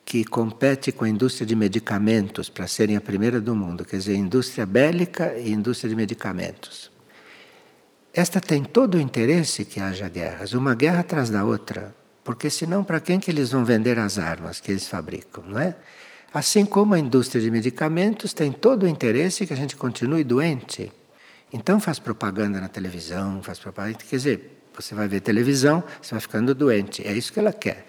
que 0.06 0.24
compete 0.24 0.92
com 0.92 1.04
a 1.04 1.10
indústria 1.10 1.46
de 1.46 1.56
medicamentos 1.56 2.48
para 2.48 2.66
serem 2.66 2.96
a 2.96 3.02
primeira 3.02 3.42
do 3.42 3.54
mundo, 3.54 3.84
quer 3.84 3.98
dizer, 3.98 4.16
indústria 4.16 4.66
bélica 4.66 5.38
e 5.38 5.52
indústria 5.52 5.90
de 5.90 5.96
medicamentos. 5.96 6.90
Esta 8.14 8.40
tem 8.40 8.64
todo 8.64 8.96
o 8.96 9.00
interesse 9.00 9.66
que 9.66 9.80
haja 9.80 10.08
guerras, 10.08 10.54
uma 10.54 10.74
guerra 10.74 11.02
atrás 11.02 11.30
da 11.30 11.44
outra, 11.44 11.94
porque 12.24 12.50
senão 12.50 12.84
para 12.84 13.00
quem 13.02 13.20
que 13.20 13.30
eles 13.30 13.52
vão 13.52 13.66
vender 13.66 14.00
as 14.00 14.18
armas 14.18 14.62
que 14.62 14.72
eles 14.72 14.88
fabricam, 14.88 15.44
não 15.46 15.60
é? 15.60 15.76
Assim 16.34 16.66
como 16.66 16.94
a 16.94 17.00
indústria 17.00 17.42
de 17.42 17.52
medicamentos 17.52 18.34
tem 18.34 18.54
todo 18.54 18.84
o 18.84 18.88
interesse 18.88 19.46
que 19.46 19.52
a 19.52 19.58
gente 19.58 19.76
continue 19.76 20.24
doente. 20.24 20.92
Então 21.52 21.78
faz 21.78 22.00
propaganda 22.00 22.62
na 22.62 22.70
televisão, 22.70 23.44
faz 23.44 23.60
propaganda. 23.60 23.98
Quer 23.98 24.16
dizer, 24.16 24.61
você 24.76 24.96
vai 24.96 25.08
ver 25.08 25.22
televisão, 25.22 25.84
você 26.02 26.12
vai 26.12 26.22
ficando 26.22 26.56
doente. 26.56 27.06
É 27.06 27.14
isso 27.14 27.32
que 27.32 27.40
ela 27.40 27.54
quer. 27.54 27.88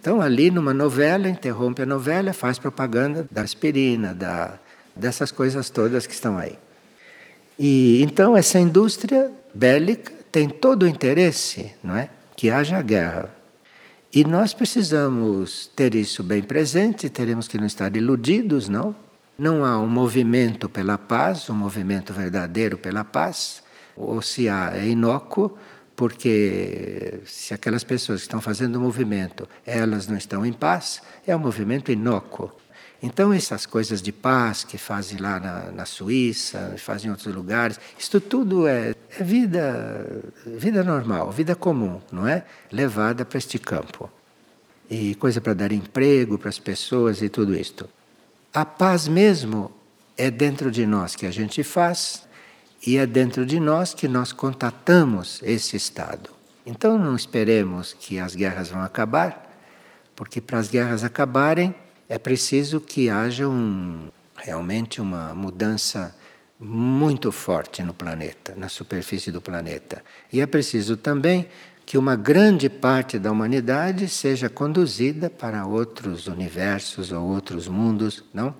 Então, 0.00 0.20
ali 0.20 0.50
numa 0.50 0.74
novela, 0.74 1.28
interrompe 1.28 1.82
a 1.82 1.86
novela, 1.86 2.32
faz 2.32 2.58
propaganda 2.58 3.26
da 3.30 3.42
aspirina, 3.42 4.14
da, 4.14 4.58
dessas 4.94 5.30
coisas 5.30 5.70
todas 5.70 6.06
que 6.06 6.12
estão 6.12 6.36
aí. 6.36 6.58
E 7.58 8.02
então 8.02 8.36
essa 8.36 8.58
indústria 8.58 9.30
bélica 9.54 10.12
tem 10.30 10.48
todo 10.48 10.82
o 10.82 10.88
interesse, 10.88 11.72
não 11.82 11.96
é, 11.96 12.10
que 12.36 12.50
haja 12.50 12.82
guerra. 12.82 13.30
E 14.12 14.24
nós 14.24 14.52
precisamos 14.52 15.70
ter 15.74 15.94
isso 15.94 16.22
bem 16.22 16.42
presente, 16.42 17.08
teremos 17.08 17.48
que 17.48 17.58
não 17.58 17.66
estar 17.66 17.96
iludidos, 17.96 18.68
não? 18.68 18.94
Não 19.36 19.64
há 19.64 19.78
um 19.78 19.88
movimento 19.88 20.68
pela 20.68 20.96
paz, 20.96 21.48
um 21.50 21.54
movimento 21.54 22.12
verdadeiro 22.12 22.78
pela 22.78 23.04
paz, 23.04 23.62
ou 23.96 24.22
se 24.22 24.48
há, 24.48 24.72
é 24.74 24.86
inócuo, 24.86 25.56
porque 25.96 27.20
se 27.24 27.54
aquelas 27.54 27.84
pessoas 27.84 28.20
que 28.20 28.26
estão 28.26 28.40
fazendo 28.40 28.76
o 28.76 28.80
movimento, 28.80 29.48
elas 29.64 30.06
não 30.06 30.16
estão 30.16 30.44
em 30.44 30.52
paz, 30.52 31.00
é 31.26 31.34
um 31.34 31.38
movimento 31.38 31.92
inócuo. 31.92 32.50
Então, 33.02 33.32
essas 33.32 33.66
coisas 33.66 34.00
de 34.00 34.10
paz 34.10 34.64
que 34.64 34.78
fazem 34.78 35.18
lá 35.18 35.38
na, 35.38 35.70
na 35.70 35.84
Suíça, 35.84 36.74
fazem 36.78 37.08
em 37.08 37.10
outros 37.10 37.32
lugares, 37.34 37.78
isto 37.98 38.18
tudo 38.18 38.66
é, 38.66 38.94
é 39.10 39.22
vida, 39.22 40.22
vida 40.46 40.82
normal, 40.82 41.30
vida 41.30 41.54
comum, 41.54 42.00
não 42.10 42.26
é? 42.26 42.44
Levada 42.72 43.24
para 43.24 43.36
este 43.36 43.58
campo. 43.58 44.10
E 44.88 45.14
coisa 45.16 45.40
para 45.40 45.52
dar 45.52 45.70
emprego 45.70 46.38
para 46.38 46.48
as 46.48 46.58
pessoas 46.58 47.20
e 47.20 47.28
tudo 47.28 47.54
isto. 47.54 47.88
A 48.52 48.64
paz 48.64 49.06
mesmo 49.06 49.70
é 50.16 50.30
dentro 50.30 50.70
de 50.70 50.86
nós 50.86 51.14
que 51.14 51.26
a 51.26 51.30
gente 51.30 51.62
faz 51.62 52.26
e 52.86 52.98
é 52.98 53.06
dentro 53.06 53.46
de 53.46 53.58
nós 53.58 53.94
que 53.94 54.06
nós 54.06 54.32
contatamos 54.32 55.40
esse 55.42 55.76
estado. 55.76 56.30
Então 56.66 56.98
não 56.98 57.14
esperemos 57.16 57.94
que 57.98 58.18
as 58.18 58.34
guerras 58.34 58.68
vão 58.68 58.82
acabar, 58.82 59.50
porque 60.14 60.40
para 60.40 60.58
as 60.58 60.68
guerras 60.68 61.04
acabarem 61.04 61.74
é 62.08 62.18
preciso 62.18 62.80
que 62.80 63.08
haja 63.08 63.48
um 63.48 64.08
realmente 64.36 65.00
uma 65.00 65.34
mudança 65.34 66.14
muito 66.58 67.32
forte 67.32 67.82
no 67.82 67.94
planeta, 67.94 68.54
na 68.56 68.68
superfície 68.68 69.30
do 69.30 69.40
planeta. 69.40 70.02
E 70.32 70.40
é 70.40 70.46
preciso 70.46 70.96
também 70.96 71.48
que 71.86 71.98
uma 71.98 72.16
grande 72.16 72.68
parte 72.68 73.18
da 73.18 73.30
humanidade 73.30 74.08
seja 74.08 74.48
conduzida 74.48 75.28
para 75.28 75.66
outros 75.66 76.26
universos 76.26 77.12
ou 77.12 77.26
outros 77.26 77.68
mundos, 77.68 78.24
não? 78.32 78.54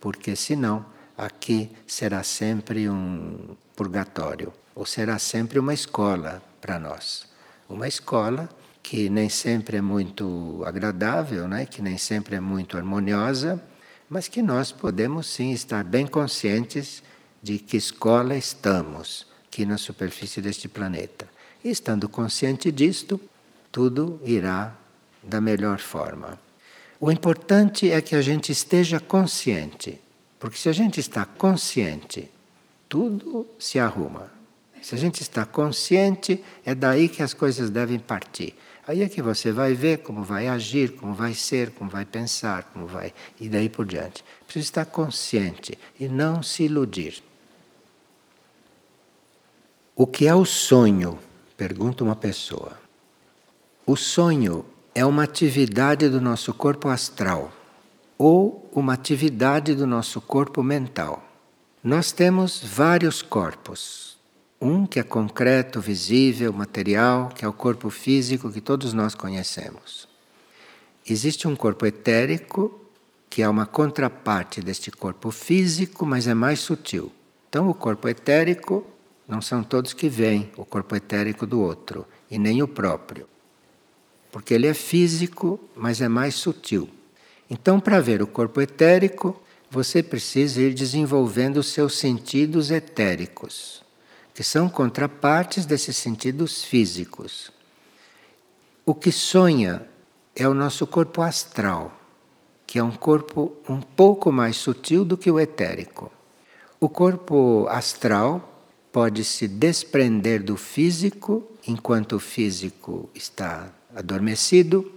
Porque 0.00 0.36
senão 0.36 0.84
aqui 1.16 1.70
será 1.86 2.22
sempre 2.22 2.88
um 2.88 3.56
purgatório, 3.78 4.52
ou 4.74 4.84
será 4.84 5.20
sempre 5.20 5.56
uma 5.56 5.72
escola 5.72 6.42
para 6.60 6.80
nós. 6.80 7.28
Uma 7.68 7.86
escola 7.86 8.48
que 8.82 9.08
nem 9.08 9.28
sempre 9.28 9.76
é 9.76 9.80
muito 9.80 10.64
agradável, 10.66 11.46
né? 11.46 11.64
que 11.64 11.80
nem 11.80 11.96
sempre 11.96 12.34
é 12.34 12.40
muito 12.40 12.76
harmoniosa, 12.76 13.62
mas 14.10 14.26
que 14.26 14.42
nós 14.42 14.72
podemos 14.72 15.28
sim 15.28 15.52
estar 15.52 15.84
bem 15.84 16.08
conscientes 16.08 17.04
de 17.40 17.56
que 17.60 17.76
escola 17.76 18.34
estamos 18.34 19.28
aqui 19.46 19.64
na 19.64 19.78
superfície 19.78 20.40
deste 20.40 20.68
planeta. 20.68 21.28
E 21.62 21.70
estando 21.70 22.08
consciente 22.08 22.72
disto, 22.72 23.20
tudo 23.70 24.20
irá 24.24 24.76
da 25.22 25.40
melhor 25.40 25.78
forma. 25.78 26.36
O 26.98 27.12
importante 27.12 27.92
é 27.92 28.00
que 28.00 28.16
a 28.16 28.22
gente 28.22 28.50
esteja 28.50 28.98
consciente, 28.98 30.00
porque 30.40 30.58
se 30.58 30.68
a 30.68 30.72
gente 30.72 30.98
está 30.98 31.24
consciente, 31.24 32.28
tudo 32.88 33.46
se 33.58 33.78
arruma. 33.78 34.30
Se 34.80 34.94
a 34.94 34.98
gente 34.98 35.22
está 35.22 35.44
consciente, 35.44 36.42
é 36.64 36.74
daí 36.74 37.08
que 37.08 37.22
as 37.22 37.34
coisas 37.34 37.70
devem 37.70 37.98
partir. 37.98 38.54
Aí 38.86 39.02
é 39.02 39.08
que 39.08 39.20
você 39.20 39.52
vai 39.52 39.74
ver 39.74 39.98
como 39.98 40.22
vai 40.22 40.48
agir, 40.48 40.92
como 40.92 41.12
vai 41.12 41.34
ser, 41.34 41.72
como 41.72 41.90
vai 41.90 42.06
pensar, 42.06 42.64
como 42.72 42.86
vai. 42.86 43.12
e 43.38 43.48
daí 43.48 43.68
por 43.68 43.84
diante. 43.84 44.24
Precisa 44.46 44.64
estar 44.64 44.84
consciente 44.86 45.78
e 46.00 46.08
não 46.08 46.42
se 46.42 46.62
iludir. 46.62 47.22
O 49.94 50.06
que 50.06 50.26
é 50.26 50.34
o 50.34 50.46
sonho? 50.46 51.18
Pergunta 51.56 52.02
uma 52.02 52.16
pessoa. 52.16 52.78
O 53.84 53.94
sonho 53.96 54.64
é 54.94 55.04
uma 55.04 55.24
atividade 55.24 56.08
do 56.08 56.20
nosso 56.20 56.54
corpo 56.54 56.88
astral 56.88 57.52
ou 58.16 58.70
uma 58.72 58.94
atividade 58.94 59.74
do 59.74 59.86
nosso 59.86 60.20
corpo 60.20 60.62
mental. 60.62 61.27
Nós 61.82 62.10
temos 62.10 62.60
vários 62.60 63.22
corpos. 63.22 64.18
Um 64.60 64.84
que 64.84 64.98
é 64.98 65.04
concreto, 65.04 65.80
visível, 65.80 66.52
material, 66.52 67.28
que 67.28 67.44
é 67.44 67.48
o 67.48 67.52
corpo 67.52 67.88
físico 67.88 68.50
que 68.50 68.60
todos 68.60 68.92
nós 68.92 69.14
conhecemos. 69.14 70.08
Existe 71.08 71.46
um 71.46 71.54
corpo 71.54 71.86
etérico, 71.86 72.80
que 73.30 73.42
é 73.42 73.48
uma 73.48 73.64
contraparte 73.64 74.60
deste 74.60 74.90
corpo 74.90 75.30
físico, 75.30 76.04
mas 76.04 76.26
é 76.26 76.34
mais 76.34 76.58
sutil. 76.58 77.12
Então, 77.48 77.68
o 77.70 77.74
corpo 77.74 78.08
etérico 78.08 78.84
não 79.28 79.40
são 79.40 79.62
todos 79.62 79.92
que 79.92 80.08
veem 80.08 80.50
o 80.56 80.64
corpo 80.64 80.96
etérico 80.96 81.46
do 81.46 81.60
outro, 81.60 82.04
e 82.28 82.40
nem 82.40 82.60
o 82.60 82.66
próprio. 82.66 83.28
Porque 84.32 84.52
ele 84.52 84.66
é 84.66 84.74
físico, 84.74 85.60
mas 85.76 86.00
é 86.00 86.08
mais 86.08 86.34
sutil. 86.34 86.90
Então, 87.48 87.78
para 87.78 88.00
ver 88.00 88.20
o 88.20 88.26
corpo 88.26 88.60
etérico, 88.60 89.40
você 89.70 90.02
precisa 90.02 90.60
ir 90.60 90.72
desenvolvendo 90.72 91.58
os 91.58 91.68
seus 91.68 91.98
sentidos 91.98 92.70
etéricos, 92.70 93.82
que 94.32 94.42
são 94.42 94.68
contrapartes 94.68 95.66
desses 95.66 95.96
sentidos 95.96 96.64
físicos. 96.64 97.50
O 98.86 98.94
que 98.94 99.12
sonha 99.12 99.86
é 100.34 100.48
o 100.48 100.54
nosso 100.54 100.86
corpo 100.86 101.20
astral, 101.20 102.00
que 102.66 102.78
é 102.78 102.82
um 102.82 102.92
corpo 102.92 103.56
um 103.68 103.80
pouco 103.80 104.32
mais 104.32 104.56
sutil 104.56 105.04
do 105.04 105.16
que 105.16 105.30
o 105.30 105.38
etérico. 105.38 106.10
O 106.80 106.88
corpo 106.88 107.66
astral 107.68 108.62
pode 108.92 109.24
se 109.24 109.46
desprender 109.46 110.42
do 110.42 110.56
físico 110.56 111.46
enquanto 111.66 112.16
o 112.16 112.20
físico 112.20 113.10
está 113.14 113.70
adormecido, 113.94 114.90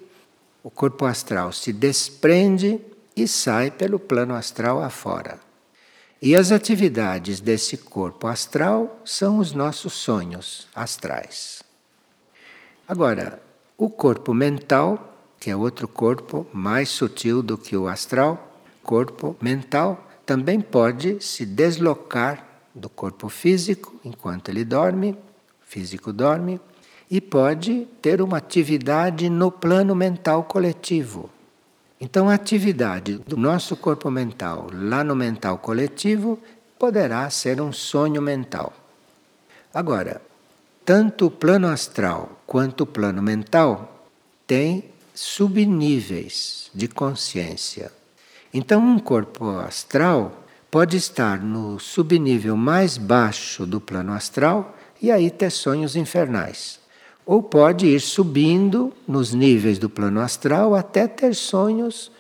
o 0.64 0.70
corpo 0.70 1.06
astral 1.06 1.52
se 1.52 1.74
desprende 1.74 2.80
e 3.16 3.28
sai 3.28 3.72
pelo 3.72 4.00
plano 4.00 4.34
astral 4.34 4.82
afora. 4.82 5.40
E 6.22 6.36
as 6.36 6.52
atividades 6.52 7.40
desse 7.40 7.78
corpo 7.78 8.28
astral 8.28 9.02
são 9.04 9.40
os 9.40 9.54
nossos 9.54 9.94
sonhos 9.94 10.68
astrais. 10.76 11.64
Agora, 12.88 13.42
o 13.78 13.90
corpo 13.90 14.34
mental, 14.34 15.18
que 15.40 15.50
é 15.50 15.56
outro 15.56 15.88
corpo 15.88 16.46
mais 16.54 16.90
sutil 16.90 17.42
do 17.42 17.58
que 17.58 17.76
o 17.76 17.88
astral, 17.88 18.60
corpo 18.84 19.36
mental 19.42 20.08
também 20.26 20.62
pode 20.62 21.20
se 21.20 21.46
deslocar 21.46 22.46
do 22.76 22.90
corpo 22.90 23.28
físico 23.28 24.00
enquanto 24.06 24.50
ele 24.50 24.64
dorme, 24.64 25.18
físico 25.62 26.14
dorme, 26.14 26.60
e 27.10 27.20
pode 27.20 27.88
ter 28.02 28.22
uma 28.22 28.38
atividade 28.38 29.30
no 29.30 29.52
plano 29.52 29.96
mental 29.96 30.44
coletivo. 30.44 31.30
Então, 32.04 32.28
a 32.28 32.34
atividade 32.34 33.20
do 33.28 33.38
nosso 33.38 33.78
corpo 33.78 34.10
mental 34.10 34.68
lá 34.74 35.04
no 35.04 35.16
mental 35.16 35.60
coletivo 35.60 36.40
poderá 36.80 37.30
ser 37.30 37.62
um 37.62 37.72
sonho 37.72 38.20
mental. 38.20 38.74
Agora, 39.72 40.20
tanto 40.84 41.28
o 41.28 41.32
plano 41.32 41.68
astral 41.68 42.42
quanto 42.48 42.82
o 42.82 42.88
plano 42.88 43.22
mental 43.22 44.08
têm 44.48 44.86
subníveis 45.14 46.72
de 46.74 46.88
consciência. 46.88 47.92
Então, 48.52 48.84
um 48.84 48.98
corpo 48.98 49.60
astral 49.60 50.44
pode 50.72 50.98
estar 50.98 51.40
no 51.40 51.80
subnível 51.80 52.58
mais 52.58 52.98
baixo 52.98 53.64
do 53.64 53.80
plano 53.80 54.12
astral 54.12 54.76
e 55.00 55.12
aí 55.12 55.30
ter 55.30 55.52
sonhos 55.52 55.96
infernais. 55.96 56.81
Ou 57.26 57.42
pode 57.42 57.86
ir 57.86 58.00
subindo 58.00 58.92
nos 59.08 59.34
níveis 59.34 59.78
do 59.78 59.90
plano 59.90 60.20
astral 60.20 60.76
até 60.76 61.08
ter 61.08 61.36
sonhos 61.36 62.12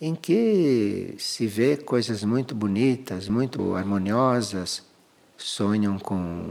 em 0.00 0.14
que 0.14 1.14
se 1.18 1.46
vê 1.46 1.76
coisas 1.76 2.22
muito 2.22 2.54
bonitas, 2.54 3.28
muito 3.28 3.74
harmoniosas, 3.74 4.82
sonham 5.36 5.98
com 5.98 6.44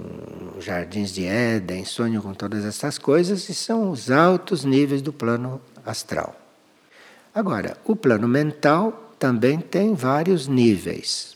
jardins 0.60 1.12
de 1.12 1.26
Éden, 1.26 1.86
sonham 1.86 2.22
com 2.22 2.34
todas 2.34 2.66
essas 2.66 2.98
coisas 2.98 3.48
e 3.50 3.54
são 3.54 3.92
os 3.92 4.10
altos 4.10 4.64
níveis 4.64 5.02
do 5.02 5.12
plano 5.12 5.62
astral. 5.86 6.36
Agora, 7.34 7.78
o 7.86 7.96
plano 7.96 8.28
mental 8.28 9.14
também 9.20 9.60
tem 9.60 9.94
vários 9.94 10.48
níveis. 10.48 11.36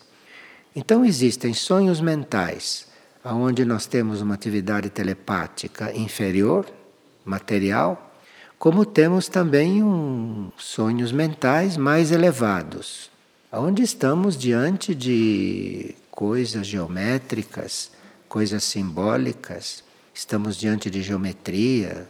Então 0.75 1.03
existem 1.03 1.53
sonhos 1.53 1.99
mentais, 1.99 2.87
onde 3.23 3.65
nós 3.65 3.85
temos 3.85 4.21
uma 4.21 4.33
atividade 4.33 4.89
telepática 4.89 5.95
inferior, 5.95 6.65
material, 7.23 8.11
como 8.57 8.85
temos 8.85 9.27
também 9.27 9.83
um, 9.83 10.51
sonhos 10.57 11.11
mentais 11.11 11.77
mais 11.77 12.11
elevados, 12.11 13.09
onde 13.51 13.81
estamos 13.81 14.37
diante 14.37 14.93
de 14.93 15.95
coisas 16.09 16.67
geométricas, 16.67 17.91
coisas 18.29 18.63
simbólicas, 18.63 19.83
estamos 20.13 20.57
diante 20.57 20.89
de 20.89 21.01
geometria, 21.01 22.07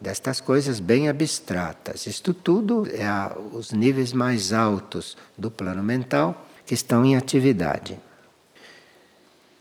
destas 0.00 0.40
coisas 0.40 0.80
bem 0.80 1.08
abstratas. 1.08 2.06
Isto 2.06 2.34
tudo 2.34 2.86
é 2.92 3.06
a, 3.06 3.34
os 3.52 3.72
níveis 3.72 4.12
mais 4.12 4.52
altos 4.52 5.16
do 5.36 5.50
plano 5.50 5.82
mental 5.82 6.46
que 6.66 6.74
estão 6.74 7.04
em 7.04 7.16
atividade. 7.16 7.98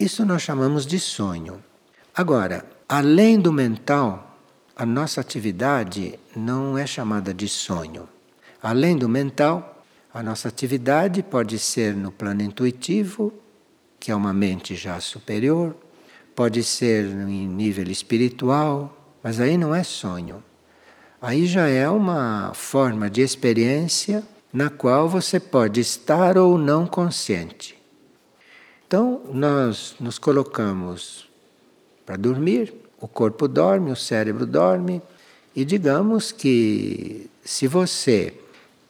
Isso 0.04 0.26
nós 0.26 0.42
chamamos 0.42 0.86
de 0.86 1.00
sonho. 1.00 1.64
Agora, 2.14 2.66
além 2.90 3.40
do 3.40 3.54
mental, 3.54 4.38
a 4.76 4.86
nossa 4.86 5.22
atividade 5.22 6.20
não 6.36 6.78
é 6.78 6.86
chamada 6.86 7.34
de 7.34 7.48
sonho. 7.48 8.10
Além 8.62 8.98
do 8.98 9.08
mental, 9.08 9.82
a 10.14 10.22
nossa 10.22 10.50
atividade 10.50 11.24
pode 11.24 11.58
ser 11.58 11.96
no 11.96 12.12
plano 12.12 12.42
intuitivo, 12.42 13.34
que 13.98 14.12
é 14.12 14.16
uma 14.16 14.34
mente 14.34 14.76
já 14.76 15.00
superior, 15.00 15.74
pode 16.36 16.66
ser 16.66 17.06
em 17.06 17.48
nível 17.48 17.90
espiritual, 17.90 19.16
mas 19.24 19.40
aí 19.40 19.58
não 19.58 19.74
é 19.74 19.86
sonho. 19.86 20.44
Aí 21.22 21.48
já 21.48 21.70
é 21.70 21.88
uma 21.88 22.52
forma 22.54 23.10
de 23.10 23.22
experiência 23.22 24.22
na 24.52 24.70
qual 24.70 25.08
você 25.08 25.40
pode 25.40 25.80
estar 25.80 26.38
ou 26.38 26.58
não 26.58 26.86
consciente. 26.86 27.82
Então, 28.94 29.22
nós 29.34 29.96
nos 30.00 30.20
colocamos 30.20 31.28
para 32.06 32.16
dormir, 32.16 32.72
o 33.02 33.08
corpo 33.08 33.48
dorme, 33.48 33.92
o 33.92 33.96
cérebro 33.96 34.46
dorme, 34.46 35.02
e 35.56 35.66
digamos 35.66 36.32
que 36.32 37.28
se 37.44 37.68
você 37.68 38.36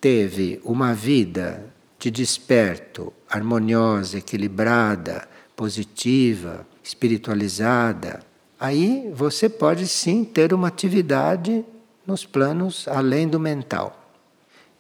teve 0.02 0.60
uma 0.66 0.94
vida 0.94 1.66
de 1.98 2.12
desperto, 2.12 3.14
harmoniosa, 3.30 4.18
equilibrada, 4.18 5.26
positiva, 5.56 6.68
espiritualizada, 6.84 8.20
aí 8.60 9.10
você 9.16 9.48
pode 9.48 9.88
sim 9.88 10.26
ter 10.26 10.54
uma 10.54 10.68
atividade 10.68 11.64
nos 12.06 12.26
planos 12.26 12.90
além 12.90 13.26
do 13.26 13.40
mental 13.40 14.12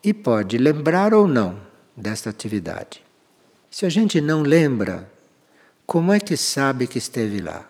e 0.04 0.14
pode 0.14 0.58
lembrar 0.58 1.14
ou 1.14 1.30
não 1.30 1.58
desta 1.96 2.30
atividade. 2.30 3.02
Se 3.72 3.86
a 3.86 3.90
gente 3.90 4.20
não 4.20 4.42
lembra, 4.42 5.13
como 5.94 6.12
é 6.12 6.20
que 6.20 6.36
sabe 6.36 6.88
que 6.88 6.98
esteve 6.98 7.40
lá? 7.40 7.70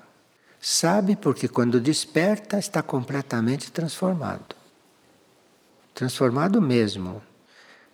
Sabe 0.61 1.13
porque 1.13 1.45
quando 1.49 1.77
desperta 1.77 2.57
está 2.57 2.81
completamente 2.81 3.69
transformado. 3.69 4.55
Transformado 5.93 6.61
mesmo. 6.61 7.21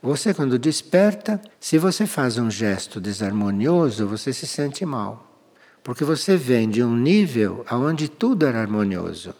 Você, 0.03 0.31
quando 0.31 0.59
desperta, 0.59 1.41
se 1.59 1.79
você 1.79 2.05
faz 2.05 2.37
um 2.37 2.51
gesto 2.51 3.01
desarmonioso, 3.01 4.05
você 4.05 4.31
se 4.31 4.45
sente 4.45 4.85
mal. 4.85 5.35
Porque 5.83 6.03
você 6.03 6.37
vem 6.37 6.69
de 6.69 6.83
um 6.83 6.95
nível 6.95 7.65
onde 7.71 8.07
tudo 8.07 8.45
era 8.45 8.61
harmonioso. 8.61 9.33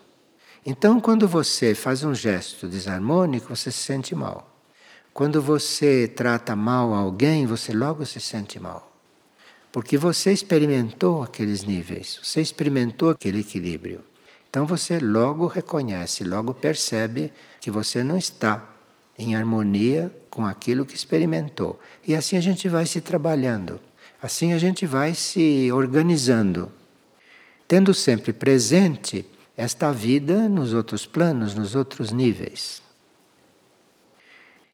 Então, 0.66 1.00
quando 1.00 1.28
você 1.28 1.76
faz 1.76 2.04
um 2.04 2.16
gesto 2.16 2.68
desarmônico, 2.68 3.56
você 3.56 3.70
se 3.70 3.78
sente 3.78 4.16
mal. 4.16 4.60
Quando 5.14 5.40
você 5.40 6.08
trata 6.08 6.56
mal 6.56 6.96
alguém, 6.96 7.46
você 7.46 7.74
logo 7.74 8.04
se 8.08 8.20
sente 8.20 8.60
mal. 8.60 8.89
Porque 9.80 9.98
você 9.98 10.34
experimentou 10.34 11.24
aqueles 11.24 11.64
níveis, 11.64 12.20
você 12.22 12.42
experimentou 12.42 13.12
aquele 13.12 13.40
equilíbrio. 13.40 14.02
Então 14.50 14.66
você 14.66 15.00
logo 15.00 15.48
reconhece, 15.48 16.26
logo 16.26 16.54
percebe 16.54 17.32
que 17.62 17.72
você 17.72 18.04
não 18.04 18.18
está 18.18 18.76
em 19.18 19.38
harmonia 19.38 20.14
com 20.30 20.46
aquilo 20.46 20.86
que 20.86 20.96
experimentou. 20.96 21.80
E 22.06 22.14
assim 22.14 22.36
a 22.36 22.42
gente 22.42 22.68
vai 22.68 22.86
se 22.86 23.00
trabalhando, 23.00 23.80
assim 24.22 24.52
a 24.52 24.58
gente 24.58 24.86
vai 24.86 25.16
se 25.16 25.72
organizando, 25.72 26.70
tendo 27.66 27.94
sempre 27.94 28.34
presente 28.34 29.26
esta 29.56 29.94
vida 29.94 30.50
nos 30.50 30.74
outros 30.74 31.06
planos, 31.06 31.56
nos 31.56 31.74
outros 31.74 32.12
níveis. 32.12 32.82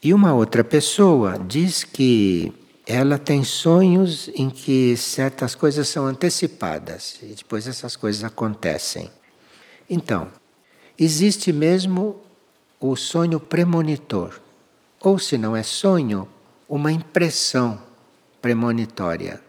E 0.01 0.15
uma 0.15 0.33
outra 0.33 0.63
pessoa 0.63 1.37
diz 1.37 1.83
que 1.83 2.51
ela 2.85 3.17
tem 3.17 3.43
sonhos 3.43 4.29
em 4.35 4.49
que 4.49 4.95
certas 4.95 5.55
coisas 5.55 5.87
são 5.87 6.05
antecipadas 6.05 7.17
e 7.21 7.27
depois 7.27 7.67
essas 7.67 7.95
coisas 7.95 8.23
acontecem. 8.23 9.09
Então, 9.89 10.27
existe 10.97 11.51
mesmo 11.51 12.21
o 12.79 12.95
sonho 12.95 13.39
premonitor, 13.39 14.39
ou 15.01 15.17
se 15.17 15.37
não 15.37 15.55
é 15.55 15.63
sonho, 15.63 16.27
uma 16.69 16.91
impressão 16.91 17.81
premonitória. 18.41 19.41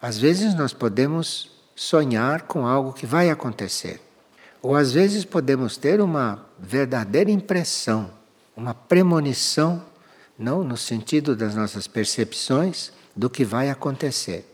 Às 0.00 0.18
vezes 0.18 0.54
nós 0.54 0.72
podemos 0.72 1.50
sonhar 1.74 2.42
com 2.42 2.66
algo 2.66 2.92
que 2.92 3.06
vai 3.06 3.30
acontecer, 3.30 4.00
ou 4.62 4.76
às 4.76 4.92
vezes 4.92 5.24
podemos 5.24 5.76
ter 5.76 6.00
uma 6.00 6.46
verdadeira 6.58 7.30
impressão, 7.30 8.10
uma 8.56 8.74
premonição, 8.74 9.82
não 10.38 10.64
no 10.64 10.76
sentido 10.76 11.36
das 11.36 11.54
nossas 11.54 11.86
percepções 11.86 12.92
do 13.14 13.30
que 13.30 13.44
vai 13.44 13.70
acontecer. 13.70 14.44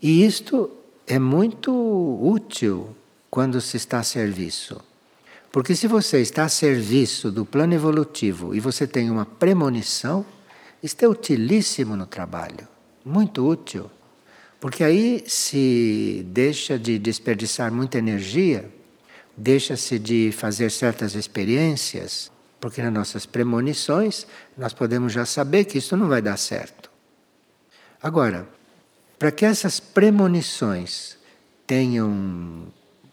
E 0.00 0.24
isto 0.24 0.70
é 1.06 1.18
muito 1.18 1.72
útil 1.72 2.96
quando 3.30 3.60
se 3.60 3.76
está 3.76 4.00
a 4.00 4.02
serviço. 4.02 4.80
Porque 5.52 5.76
se 5.76 5.86
você 5.86 6.20
está 6.20 6.44
a 6.44 6.48
serviço 6.48 7.30
do 7.30 7.44
plano 7.44 7.74
evolutivo 7.74 8.54
e 8.54 8.60
você 8.60 8.86
tem 8.86 9.10
uma 9.10 9.26
premonição, 9.26 10.24
isto 10.82 11.04
é 11.04 11.08
utilíssimo 11.08 11.94
no 11.94 12.06
trabalho, 12.06 12.66
muito 13.04 13.46
útil. 13.46 13.90
Porque 14.58 14.82
aí 14.82 15.22
se 15.26 16.24
deixa 16.28 16.78
de 16.78 16.98
desperdiçar 16.98 17.70
muita 17.70 17.98
energia, 17.98 18.72
deixa-se 19.36 19.98
de 19.98 20.32
fazer 20.32 20.70
certas 20.70 21.14
experiências, 21.14 22.31
porque 22.62 22.80
nas 22.80 22.92
nossas 22.92 23.26
premonições 23.26 24.24
nós 24.56 24.72
podemos 24.72 25.12
já 25.12 25.26
saber 25.26 25.64
que 25.64 25.78
isso 25.78 25.96
não 25.96 26.06
vai 26.06 26.22
dar 26.22 26.36
certo. 26.36 26.88
Agora, 28.00 28.48
para 29.18 29.32
que 29.32 29.44
essas 29.44 29.80
premonições 29.80 31.18
tenham 31.66 32.68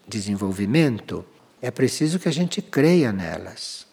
desenvolvimento, 0.06 1.24
é 1.60 1.68
preciso 1.68 2.20
que 2.20 2.28
a 2.28 2.32
gente 2.32 2.62
creia 2.62 3.12
nelas. 3.12 3.88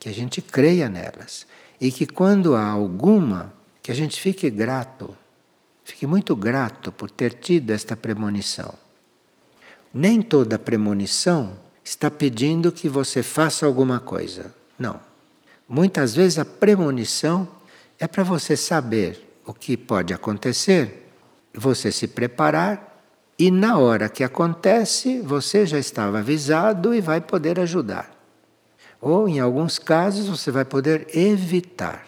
Que 0.00 0.08
a 0.08 0.12
gente 0.12 0.40
creia 0.40 0.88
nelas. 0.88 1.46
E 1.78 1.92
que 1.92 2.06
quando 2.06 2.56
há 2.56 2.64
alguma, 2.66 3.52
que 3.82 3.92
a 3.92 3.94
gente 3.94 4.18
fique 4.18 4.48
grato. 4.48 5.14
Fique 5.84 6.06
muito 6.06 6.34
grato 6.34 6.90
por 6.90 7.10
ter 7.10 7.34
tido 7.34 7.72
esta 7.72 7.94
premonição. 7.94 8.72
Nem 9.92 10.22
toda 10.22 10.58
premonição 10.58 11.58
está 11.84 12.10
pedindo 12.10 12.72
que 12.72 12.88
você 12.88 13.22
faça 13.22 13.66
alguma 13.66 14.00
coisa. 14.00 14.56
Não. 14.78 15.00
Muitas 15.68 16.14
vezes 16.14 16.38
a 16.38 16.44
premonição 16.44 17.48
é 17.98 18.06
para 18.06 18.22
você 18.22 18.56
saber 18.56 19.40
o 19.44 19.52
que 19.52 19.76
pode 19.76 20.14
acontecer, 20.14 21.10
você 21.52 21.90
se 21.90 22.06
preparar 22.06 22.88
e 23.38 23.52
na 23.52 23.78
hora 23.78 24.08
que 24.08 24.24
acontece, 24.24 25.20
você 25.20 25.64
já 25.64 25.78
estava 25.78 26.18
avisado 26.18 26.92
e 26.92 27.00
vai 27.00 27.20
poder 27.20 27.60
ajudar. 27.60 28.10
Ou, 29.00 29.28
em 29.28 29.38
alguns 29.38 29.78
casos, 29.78 30.26
você 30.26 30.50
vai 30.50 30.64
poder 30.64 31.06
evitar. 31.16 32.04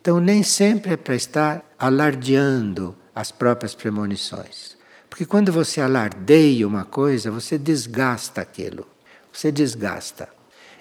Então, 0.00 0.20
nem 0.20 0.44
sempre 0.44 0.92
é 0.92 0.96
para 0.96 1.16
estar 1.16 1.64
alardeando 1.76 2.96
as 3.12 3.32
próprias 3.32 3.74
premonições. 3.74 4.76
Porque 5.10 5.26
quando 5.26 5.50
você 5.50 5.80
alardeia 5.80 6.68
uma 6.68 6.84
coisa, 6.84 7.28
você 7.28 7.58
desgasta 7.58 8.40
aquilo. 8.40 8.86
Você 9.32 9.50
desgasta. 9.50 10.28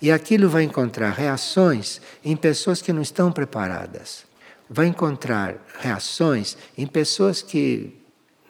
E 0.01 0.11
aquilo 0.11 0.49
vai 0.49 0.63
encontrar 0.63 1.11
reações 1.11 2.01
em 2.23 2.35
pessoas 2.35 2.81
que 2.81 2.93
não 2.93 3.01
estão 3.01 3.31
preparadas. 3.31 4.25
Vai 4.69 4.87
encontrar 4.87 5.55
reações 5.79 6.57
em 6.77 6.85
pessoas 6.85 7.41
que 7.41 7.95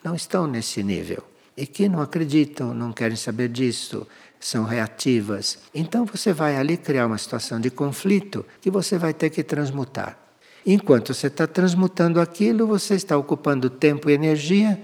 não 0.03 0.15
estão 0.15 0.47
nesse 0.47 0.81
nível 0.81 1.23
e 1.57 1.65
que 1.65 1.87
não 1.87 2.01
acreditam, 2.01 2.73
não 2.73 2.91
querem 2.91 3.17
saber 3.17 3.49
disso, 3.49 4.07
são 4.39 4.63
reativas. 4.63 5.57
Então 5.73 6.05
você 6.05 6.33
vai 6.33 6.55
ali 6.55 6.77
criar 6.77 7.07
uma 7.07 7.17
situação 7.17 7.59
de 7.59 7.69
conflito 7.69 8.45
que 8.61 8.69
você 8.69 8.97
vai 8.97 9.13
ter 9.13 9.29
que 9.29 9.43
transmutar. 9.43 10.17
Enquanto 10.65 11.13
você 11.13 11.27
está 11.27 11.45
transmutando 11.47 12.19
aquilo, 12.19 12.65
você 12.67 12.95
está 12.95 13.17
ocupando 13.17 13.69
tempo 13.69 14.09
e 14.09 14.13
energia 14.13 14.81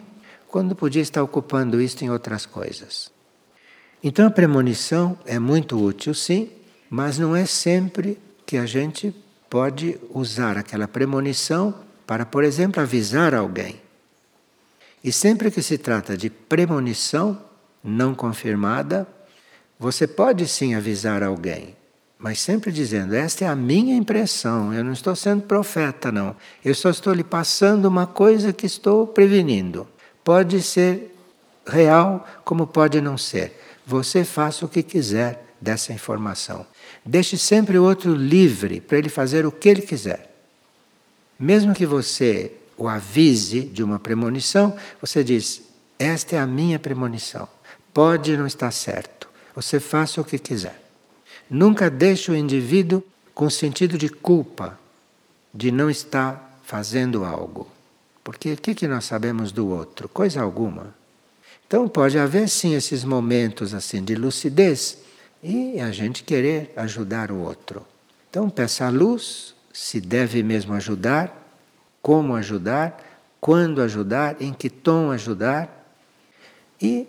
quando 0.47 0.75
podia 0.75 1.01
estar 1.01 1.23
ocupando 1.23 1.81
isso 1.81 2.03
em 2.03 2.09
outras 2.09 2.45
coisas. 2.45 3.11
Então 4.03 4.25
a 4.25 4.31
premonição 4.31 5.17
é 5.25 5.37
muito 5.37 5.79
útil, 5.79 6.13
sim, 6.13 6.49
mas 6.89 7.19
não 7.19 7.35
é 7.35 7.45
sempre 7.45 8.17
que 8.45 8.57
a 8.57 8.65
gente 8.65 9.13
pode 9.49 9.99
usar 10.09 10.57
aquela 10.57 10.87
premonição 10.87 11.73
para, 12.07 12.25
por 12.25 12.43
exemplo, 12.43 12.81
avisar 12.81 13.33
alguém. 13.33 13.79
E 15.03 15.11
sempre 15.11 15.51
que 15.51 15.61
se 15.61 15.77
trata 15.77 16.17
de 16.17 16.29
premonição 16.29 17.41
não 17.83 18.13
confirmada, 18.13 19.07
você 19.79 20.05
pode 20.05 20.47
sim 20.47 20.75
avisar 20.75 21.23
alguém, 21.23 21.75
mas 22.17 22.39
sempre 22.39 22.71
dizendo: 22.71 23.15
esta 23.15 23.45
é 23.45 23.47
a 23.47 23.55
minha 23.55 23.95
impressão, 23.95 24.73
eu 24.73 24.83
não 24.83 24.93
estou 24.93 25.15
sendo 25.15 25.43
profeta, 25.43 26.11
não. 26.11 26.35
Eu 26.63 26.75
só 26.75 26.89
estou 26.89 27.13
lhe 27.13 27.23
passando 27.23 27.85
uma 27.85 28.05
coisa 28.05 28.53
que 28.53 28.65
estou 28.65 29.07
prevenindo. 29.07 29.87
Pode 30.23 30.61
ser 30.61 31.15
real, 31.65 32.27
como 32.43 32.67
pode 32.67 33.01
não 33.01 33.17
ser. 33.17 33.59
Você 33.85 34.23
faça 34.23 34.65
o 34.65 34.69
que 34.69 34.83
quiser 34.83 35.45
dessa 35.59 35.93
informação. 35.93 36.65
Deixe 37.05 37.37
sempre 37.37 37.77
o 37.77 37.83
outro 37.83 38.13
livre 38.13 38.81
para 38.81 38.97
ele 38.97 39.09
fazer 39.09 39.45
o 39.45 39.51
que 39.51 39.69
ele 39.69 39.81
quiser. 39.81 40.31
Mesmo 41.39 41.73
que 41.73 41.85
você 41.85 42.53
o 42.77 42.87
avise 42.87 43.61
de 43.61 43.83
uma 43.83 43.99
premonição, 43.99 44.75
você 44.99 45.23
diz: 45.23 45.61
Esta 45.99 46.35
é 46.35 46.39
a 46.39 46.47
minha 46.47 46.79
premonição. 46.79 47.47
Pode 47.93 48.35
não 48.35 48.47
estar 48.47 48.71
certo. 48.71 49.29
Você 49.55 49.79
faça 49.79 50.21
o 50.21 50.25
que 50.25 50.39
quiser. 50.39 50.81
Nunca 51.49 51.89
deixe 51.89 52.31
o 52.31 52.35
indivíduo 52.35 53.03
com 53.33 53.49
sentido 53.49 53.97
de 53.97 54.09
culpa 54.09 54.79
de 55.53 55.71
não 55.71 55.89
estar 55.89 56.59
fazendo 56.63 57.25
algo. 57.25 57.67
Porque 58.23 58.53
o 58.53 58.57
que, 58.57 58.87
nós 58.87 59.05
sabemos 59.05 59.51
do 59.51 59.67
outro? 59.67 60.07
Coisa 60.07 60.41
alguma. 60.41 60.95
Então 61.71 61.87
pode 61.87 62.19
haver 62.19 62.49
sim 62.49 62.75
esses 62.75 63.05
momentos 63.05 63.73
assim 63.73 64.03
de 64.03 64.13
lucidez 64.13 64.97
e 65.41 65.79
a 65.79 65.89
gente 65.89 66.21
querer 66.21 66.73
ajudar 66.75 67.31
o 67.31 67.37
outro. 67.37 67.87
Então 68.29 68.49
peça 68.49 68.85
a 68.85 68.89
luz, 68.89 69.55
se 69.71 70.01
deve 70.01 70.43
mesmo 70.43 70.73
ajudar, 70.73 71.49
como 72.01 72.35
ajudar, 72.35 73.01
quando 73.39 73.81
ajudar, 73.81 74.35
em 74.41 74.51
que 74.51 74.69
tom 74.69 75.11
ajudar. 75.11 75.95
E, 76.81 77.07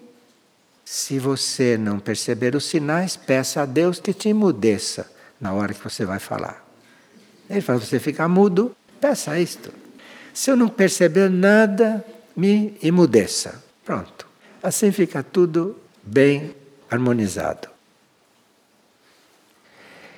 se 0.85 1.19
você 1.19 1.77
não 1.77 1.99
perceber 1.99 2.55
os 2.55 2.65
sinais, 2.67 3.17
peça 3.17 3.63
a 3.63 3.67
Deus 3.67 3.99
que 3.99 4.15
te 4.15 4.29
emudeça 4.29 5.11
na 5.41 5.53
hora 5.53 5.75
que 5.75 5.83
você 5.83 6.05
vai 6.05 6.21
falar. 6.21 6.65
Ele 7.51 7.61
fala, 7.61 7.81
você 7.81 7.99
ficar 7.99 8.29
mudo, 8.29 8.77
peça 9.01 9.37
isto. 9.41 9.75
Se 10.33 10.53
eu 10.53 10.57
não 10.57 10.69
perceber 10.69 11.29
nada, 11.29 12.07
me 12.37 12.79
emudeça. 12.81 13.61
Pronto. 13.85 14.31
Assim 14.63 14.93
fica 14.93 15.23
tudo 15.23 15.77
bem 16.03 16.55
harmonizado. 16.89 17.69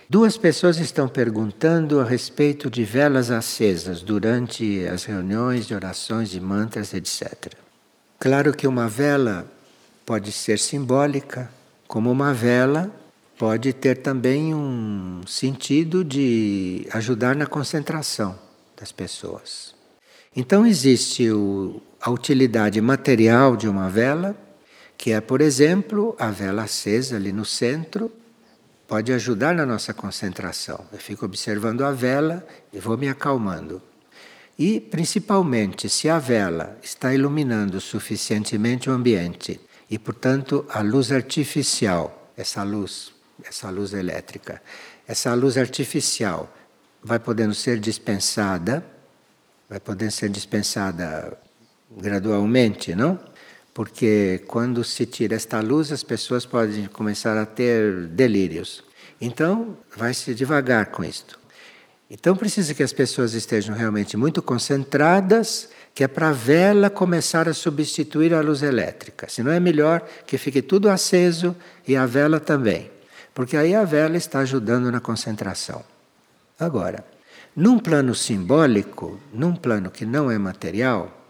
Duas 0.09 0.37
pessoas 0.37 0.79
estão 0.79 1.09
perguntando 1.09 1.99
a 1.99 2.05
respeito 2.05 2.71
de 2.71 2.85
velas 2.85 3.31
acesas 3.31 4.03
durante 4.03 4.87
as 4.87 5.05
reuniões 5.05 5.67
de 5.67 5.75
orações 5.75 6.29
de 6.29 6.39
mantras, 6.41 6.93
etc. 6.93 7.55
Claro 8.19 8.53
que 8.53 8.67
uma 8.67 8.87
vela 8.87 9.51
pode 10.05 10.31
ser 10.31 10.59
simbólica, 10.59 11.51
como 11.89 12.11
uma 12.11 12.35
vela 12.35 12.95
pode 13.39 13.73
ter 13.73 13.97
também 13.97 14.55
um 14.55 15.23
sentido 15.27 16.05
de 16.05 16.87
ajudar 16.93 17.35
na 17.35 17.47
concentração 17.47 18.39
das 18.77 18.93
pessoas. 18.93 19.75
Então 20.37 20.67
existe 20.67 21.31
o, 21.31 21.81
a 22.05 22.11
utilidade 22.11 22.79
material 22.83 23.57
de 23.57 23.67
uma 23.67 23.89
vela, 23.89 24.37
que 24.95 25.11
é, 25.13 25.23
por 25.23 25.41
exemplo, 25.41 26.15
a 26.19 26.31
vela 26.31 26.65
acesa 26.65 27.17
ali 27.17 27.33
no 27.33 27.47
centro, 27.47 28.13
pode 28.87 29.11
ajudar 29.11 29.55
na 29.55 29.65
nossa 29.65 29.95
concentração. 29.95 30.85
Eu 30.93 30.99
fico 30.99 31.25
observando 31.25 31.83
a 31.83 31.93
vela 31.93 32.47
e 32.71 32.79
vou 32.79 32.99
me 32.99 33.09
acalmando. 33.09 33.81
E, 34.59 34.81
principalmente, 34.81 35.89
se 35.89 36.07
a 36.07 36.19
vela 36.19 36.79
está 36.83 37.15
iluminando 37.15 37.81
suficientemente 37.81 38.91
o 38.91 38.93
ambiente 38.93 39.59
e, 39.91 39.99
portanto, 39.99 40.67
a 40.69 40.83
luz 40.83 41.11
artificial, 41.11 42.31
essa 42.37 42.63
luz, 42.63 43.15
essa 43.43 43.71
luz 43.71 43.95
elétrica, 43.95 44.61
essa 45.09 45.33
luz 45.33 45.57
artificial 45.57 46.55
vai 47.03 47.19
podendo 47.19 47.55
ser 47.55 47.79
dispensada, 47.79 48.85
vai 49.71 49.81
podendo 49.81 50.13
ser 50.13 50.29
dispensada 50.29 51.39
gradualmente, 51.97 52.95
não? 52.95 53.19
porque 53.75 54.41
quando 54.47 54.85
se 54.85 55.05
tira 55.05 55.35
esta 55.35 55.61
luz, 55.61 55.91
as 55.91 56.05
pessoas 56.05 56.47
podem 56.47 56.87
começar 56.87 57.37
a 57.37 57.45
ter 57.45 58.07
delírios. 58.07 58.85
Então, 59.21 59.77
vai-se 59.97 60.33
devagar 60.33 60.87
com 60.87 61.03
isto. 61.03 61.41
Então, 62.09 62.37
precisa 62.37 62.73
que 62.73 62.85
as 62.85 62.93
pessoas 62.93 63.35
estejam 63.35 63.75
realmente 63.75 64.17
muito 64.17 64.41
concentradas, 64.41 65.69
que 65.93 66.05
é 66.05 66.09
para 66.09 66.29
a 66.29 66.33
vela 66.33 66.89
começar 66.89 67.49
a 67.49 67.55
substituir 67.55 68.33
a 68.33 68.41
luz 68.41 68.63
elétrica. 68.63 69.29
Se 69.29 69.43
não 69.43 69.51
é 69.51 69.59
melhor 69.59 70.07
que 70.25 70.39
fique 70.39 70.63
tudo 70.63 70.89
aceso 70.89 71.57
e 71.87 71.97
a 71.97 72.07
vela 72.07 72.39
também, 72.39 72.91
porque 73.35 73.57
aí 73.57 73.75
a 73.75 73.85
vela 73.85 74.17
está 74.17 74.39
ajudando 74.41 74.93
na 74.93 75.01
concentração. 75.01 75.83
Agora, 76.61 77.05
num 77.57 77.81
plano 77.81 78.15
simbólico, 78.15 79.19
num 79.33 79.57
plano 79.57 79.91
que 79.91 80.05
não 80.05 80.31
é 80.31 80.39
material, 80.39 81.24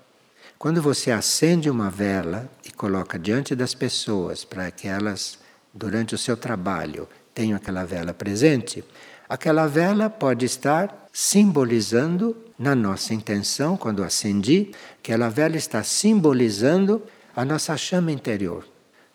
quando 0.59 0.81
você 0.81 1.11
acende 1.11 1.69
uma 1.69 1.91
vela 1.91 2.51
e 2.65 2.71
coloca 2.71 3.19
diante 3.19 3.55
das 3.55 3.75
pessoas 3.75 4.45
para 4.45 4.71
que 4.71 4.89
elas, 4.89 5.39
durante 5.73 6.15
o 6.15 6.19
seu 6.19 6.37
trabalho, 6.37 7.09
tenham 7.35 7.57
aquela 7.57 7.85
vela 7.85 8.15
presente, 8.15 8.85
aquela 9.29 9.67
vela 9.67 10.09
pode 10.09 10.47
estar 10.47 11.09
simbolizando, 11.13 12.37
na 12.59 12.75
nossa 12.75 13.13
intenção, 13.13 13.77
quando 13.77 14.05
acendi, 14.05 14.71
que 15.03 15.13
aquela 15.13 15.29
vela 15.29 15.57
está 15.57 15.83
simbolizando 15.83 17.03
a 17.35 17.45
nossa 17.45 17.77
chama 17.77 18.13
interior. 18.13 18.65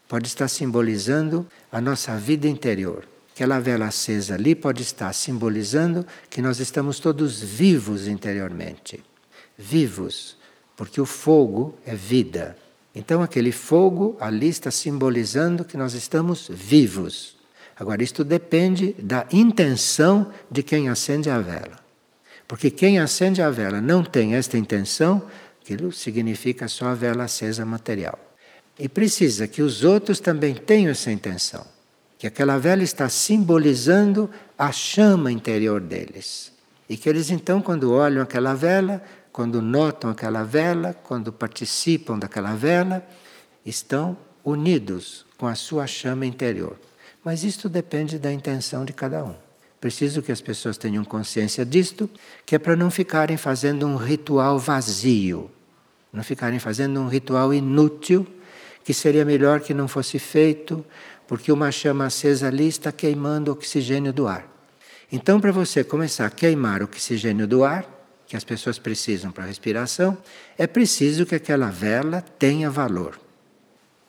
Pode 0.08 0.28
estar 0.28 0.48
simbolizando 0.48 1.48
a 1.72 1.80
nossa 1.80 2.18
vida 2.18 2.48
interior. 2.48 3.08
Aquela 3.34 3.60
vela 3.60 3.86
acesa 3.86 4.34
ali 4.34 4.56
pode 4.56 4.82
estar 4.82 5.14
simbolizando 5.14 6.06
que 6.30 6.42
nós 6.42 6.60
estamos 6.60 7.00
todos 7.00 7.42
vivos 7.42 8.08
interiormente. 8.08 9.02
Vivos 9.58 10.39
porque 10.80 11.02
o 11.02 11.06
fogo 11.06 11.78
é 11.86 11.94
vida. 11.94 12.56
Então, 12.96 13.22
aquele 13.22 13.52
fogo 13.52 14.16
ali 14.18 14.48
está 14.48 14.72
simbolizando 14.72 15.66
que 15.66 15.76
nós 15.76 15.94
estamos 15.94 16.50
vivos. 16.50 17.36
Agora, 17.78 18.02
isto 18.02 18.24
depende 18.24 18.96
da 18.98 19.28
intenção 19.30 20.32
de 20.50 20.64
quem 20.64 20.88
acende 20.88 21.30
a 21.30 21.38
vela. 21.38 21.78
Porque 22.48 22.72
quem 22.72 22.98
acende 22.98 23.42
a 23.42 23.50
vela 23.50 23.82
não 23.82 24.06
tem 24.06 24.36
esta 24.36 24.58
intenção, 24.58 25.22
aquilo 25.62 25.92
significa 25.92 26.70
só 26.70 26.86
a 26.86 26.96
vela 26.96 27.26
acesa 27.26 27.66
material. 27.66 28.18
E 28.80 28.88
precisa 28.88 29.50
que 29.50 29.62
os 29.62 29.84
outros 29.84 30.22
também 30.22 30.56
tenham 30.56 30.92
essa 30.92 31.12
intenção. 31.12 31.68
Que 32.18 32.26
aquela 32.26 32.58
vela 32.58 32.84
está 32.84 33.10
simbolizando 33.10 34.30
a 34.58 34.72
chama 34.72 35.30
interior 35.30 35.82
deles. 35.82 36.54
E 36.88 36.96
que 36.96 37.10
eles 37.10 37.30
então, 37.30 37.62
quando 37.62 37.92
olham 37.92 38.24
aquela 38.24 38.54
vela, 38.56 39.04
quando 39.40 39.62
notam 39.62 40.10
aquela 40.10 40.44
vela, 40.44 40.94
quando 40.94 41.32
participam 41.32 42.20
daquela 42.20 42.56
vela, 42.56 43.08
estão 43.66 44.18
unidos 44.44 45.26
com 45.38 45.48
a 45.48 45.56
sua 45.56 45.88
chama 45.88 46.26
interior. 46.26 46.78
Mas 47.24 47.46
isto 47.46 47.70
depende 47.70 48.20
da 48.20 48.34
intenção 48.34 48.84
de 48.84 48.92
cada 48.92 49.24
um. 49.24 49.34
Preciso 49.80 50.22
que 50.22 50.34
as 50.34 50.42
pessoas 50.42 50.78
tenham 50.78 51.06
consciência 51.06 51.66
disto, 51.66 52.10
que 52.46 52.54
é 52.54 52.60
para 52.60 52.76
não 52.76 52.92
ficarem 52.92 53.38
fazendo 53.38 53.88
um 53.88 53.96
ritual 53.96 54.60
vazio, 54.60 55.50
não 56.12 56.22
ficarem 56.22 56.60
fazendo 56.60 57.00
um 57.00 57.08
ritual 57.08 57.54
inútil, 57.54 58.28
que 58.84 58.94
seria 58.94 59.24
melhor 59.24 59.62
que 59.62 59.74
não 59.74 59.88
fosse 59.88 60.20
feito, 60.20 60.86
porque 61.26 61.50
uma 61.50 61.72
chama 61.72 62.08
acesa 62.08 62.50
ali 62.50 62.68
está 62.68 62.92
queimando 62.92 63.52
o 63.52 63.54
oxigênio 63.54 64.12
do 64.12 64.28
ar. 64.28 64.46
Então, 65.10 65.40
para 65.40 65.54
você 65.54 65.82
começar 65.82 66.26
a 66.26 66.30
queimar 66.30 66.82
o 66.82 66.84
oxigênio 66.84 67.48
do 67.48 67.64
ar, 67.64 67.99
que 68.30 68.38
as 68.38 68.44
pessoas 68.44 68.78
precisam 68.78 69.32
para 69.32 69.44
a 69.44 69.48
respiração, 69.48 70.16
é 70.56 70.68
preciso 70.68 71.26
que 71.26 71.34
aquela 71.34 71.72
vela 71.72 72.22
tenha 72.22 72.70
valor. 72.70 73.20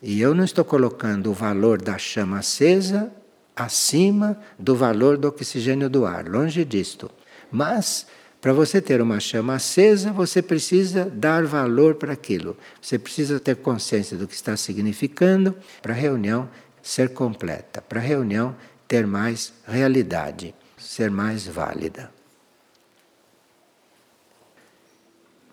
E 0.03 0.21
eu 0.21 0.35
não 0.35 0.45
estou 0.45 0.63
colocando 0.63 1.31
o 1.31 1.35
valor 1.35 1.81
da 1.81 1.97
chama 1.97 2.39
acesa 2.39 3.11
acima 3.57 4.39
do 4.59 4.77
valor 4.77 5.17
do 5.17 5.27
oxigênio 5.27 5.89
do 5.89 6.05
ar, 6.05 6.29
longe 6.29 6.67
disto. 6.67 7.11
Mas, 7.51 8.07
para 8.43 8.53
você 8.53 8.81
ter 8.81 9.01
uma 9.01 9.21
chama 9.21 9.55
acesa, 9.55 10.13
você 10.13 10.43
precisa 10.43 11.07
dar 11.07 11.45
valor 11.47 11.95
para 11.95 12.13
aquilo. 12.13 12.57
Você 12.81 12.99
precisa 12.99 13.41
ter 13.41 13.57
consciência 13.57 14.19
do 14.19 14.29
que 14.29 14.35
está 14.35 14.55
significando 14.55 15.57
para 15.81 15.95
a 15.95 15.97
reunião 15.97 16.47
ser 16.83 17.15
completa, 17.15 17.81
para 17.81 18.01
a 18.01 18.03
reunião 18.03 18.55
ter 18.87 19.07
mais 19.07 19.55
realidade, 19.67 20.55
ser 20.79 21.11
mais 21.11 21.47
válida. 21.47 22.20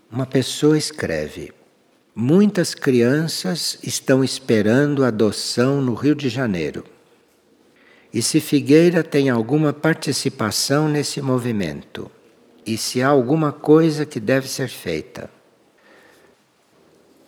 Uma 0.10 0.26
pessoa 0.26 0.78
escreve: 0.78 1.52
Muitas 2.16 2.74
crianças 2.74 3.78
estão 3.84 4.24
esperando 4.24 5.04
adoção 5.04 5.82
no 5.82 5.94
Rio 5.94 6.16
de 6.16 6.30
Janeiro. 6.30 6.86
E 8.14 8.22
se 8.22 8.40
Figueira 8.40 9.04
tem 9.04 9.30
alguma 9.30 9.74
participação 9.74 10.88
nesse 10.88 11.22
movimento? 11.22 12.10
E 12.66 12.78
se 12.78 13.02
há 13.02 13.10
alguma 13.10 13.52
coisa 13.52 14.06
que 14.06 14.20
deve 14.20 14.48
ser 14.48 14.70
feita? 14.70 15.30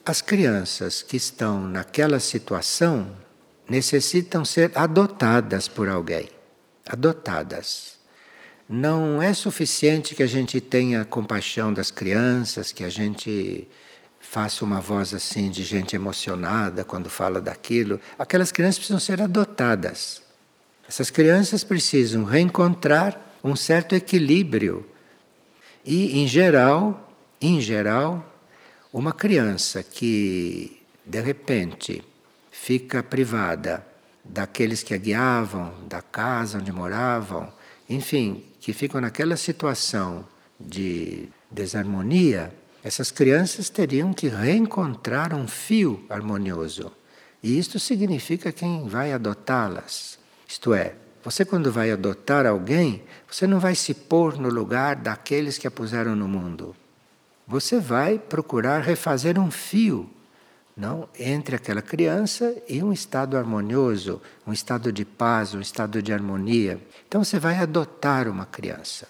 As 0.06 0.22
crianças 0.22 1.04
que 1.04 1.18
estão 1.18 1.68
naquela 1.68 2.20
situação 2.20 3.12
necessitam 3.70 4.44
ser 4.46 4.72
adotadas 4.74 5.68
por 5.68 5.90
alguém. 5.90 6.30
Adotadas. 6.88 7.99
Não 8.72 9.20
é 9.20 9.34
suficiente 9.34 10.14
que 10.14 10.22
a 10.22 10.28
gente 10.28 10.62
tenha 10.62 11.04
compaixão 11.04 11.74
das 11.74 11.90
crianças, 11.90 12.72
que 12.72 12.84
a 12.84 12.90
gente 12.90 13.68
faça 14.20 14.64
uma 14.64 14.80
voz 14.80 15.12
assim 15.12 15.50
de 15.50 15.64
gente 15.64 15.96
emocionada 15.96 16.86
quando 16.86 17.10
fala 17.10 17.42
daquilo. 17.42 18.00
Aquelas 18.18 18.52
crianças 18.52 18.78
precisam 18.78 19.00
ser 19.00 19.24
adotadas. 19.24 20.22
Essas 20.88 21.10
crianças 21.10 21.64
precisam 21.64 22.24
reencontrar 22.24 23.20
um 23.44 23.56
certo 23.56 23.96
equilíbrio. 23.96 24.86
E, 25.84 26.20
em 26.20 26.28
geral, 26.28 27.12
em 27.42 27.60
geral, 27.60 28.24
uma 28.94 29.14
criança 29.14 29.82
que 29.82 30.80
de 31.04 31.20
repente 31.20 32.04
fica 32.52 33.02
privada 33.02 33.84
daqueles 34.24 34.84
que 34.84 34.94
a 34.94 34.98
guiavam, 34.98 35.74
da 35.88 36.04
casa 36.04 36.60
onde 36.60 36.72
moravam, 36.72 37.52
enfim, 37.90 38.44
que 38.60 38.72
ficam 38.72 39.02
naquela 39.02 39.36
situação 39.36 40.26
de 40.60 41.28
desarmonia, 41.50 42.54
essas 42.84 43.10
crianças 43.12 43.70
teriam 43.70 44.14
que 44.14 44.28
reencontrar 44.28 45.34
um 45.34 45.48
fio 45.48 46.06
harmonioso. 46.08 46.92
E 47.42 47.58
isto 47.58 47.80
significa 47.80 48.52
quem 48.52 48.88
vai 48.88 49.12
adotá-las. 49.12 50.20
Isto 50.48 50.74
é, 50.74 50.96
você 51.24 51.44
quando 51.44 51.72
vai 51.72 51.92
adotar 51.92 52.46
alguém, 52.46 53.04
você 53.30 53.48
não 53.48 53.60
vai 53.60 53.76
se 53.76 53.94
pôr 53.94 54.38
no 54.38 54.50
lugar 54.50 54.96
daqueles 54.96 55.58
que 55.58 55.68
a 55.68 55.72
puseram 55.72 56.16
no 56.16 56.28
mundo. 56.28 56.76
Você 57.48 57.80
vai 57.80 58.20
procurar 58.20 58.82
refazer 58.82 59.40
um 59.40 59.50
fio 59.50 60.10
não 60.80 61.10
entre 61.20 61.58
aquela 61.58 61.82
criança 61.82 62.56
e 62.68 62.82
um 62.82 62.94
estado 62.94 63.38
harmonioso, 63.38 64.22
um 64.48 64.54
estado 64.54 64.92
de 64.92 65.04
paz, 65.04 65.54
um 65.54 65.60
estado 65.60 66.02
de 66.02 66.14
harmonia. 66.14 66.80
Então 67.08 67.24
você 67.24 67.38
vai 67.38 67.58
adotar 67.58 68.30
uma 68.30 68.46
criança. 68.46 69.08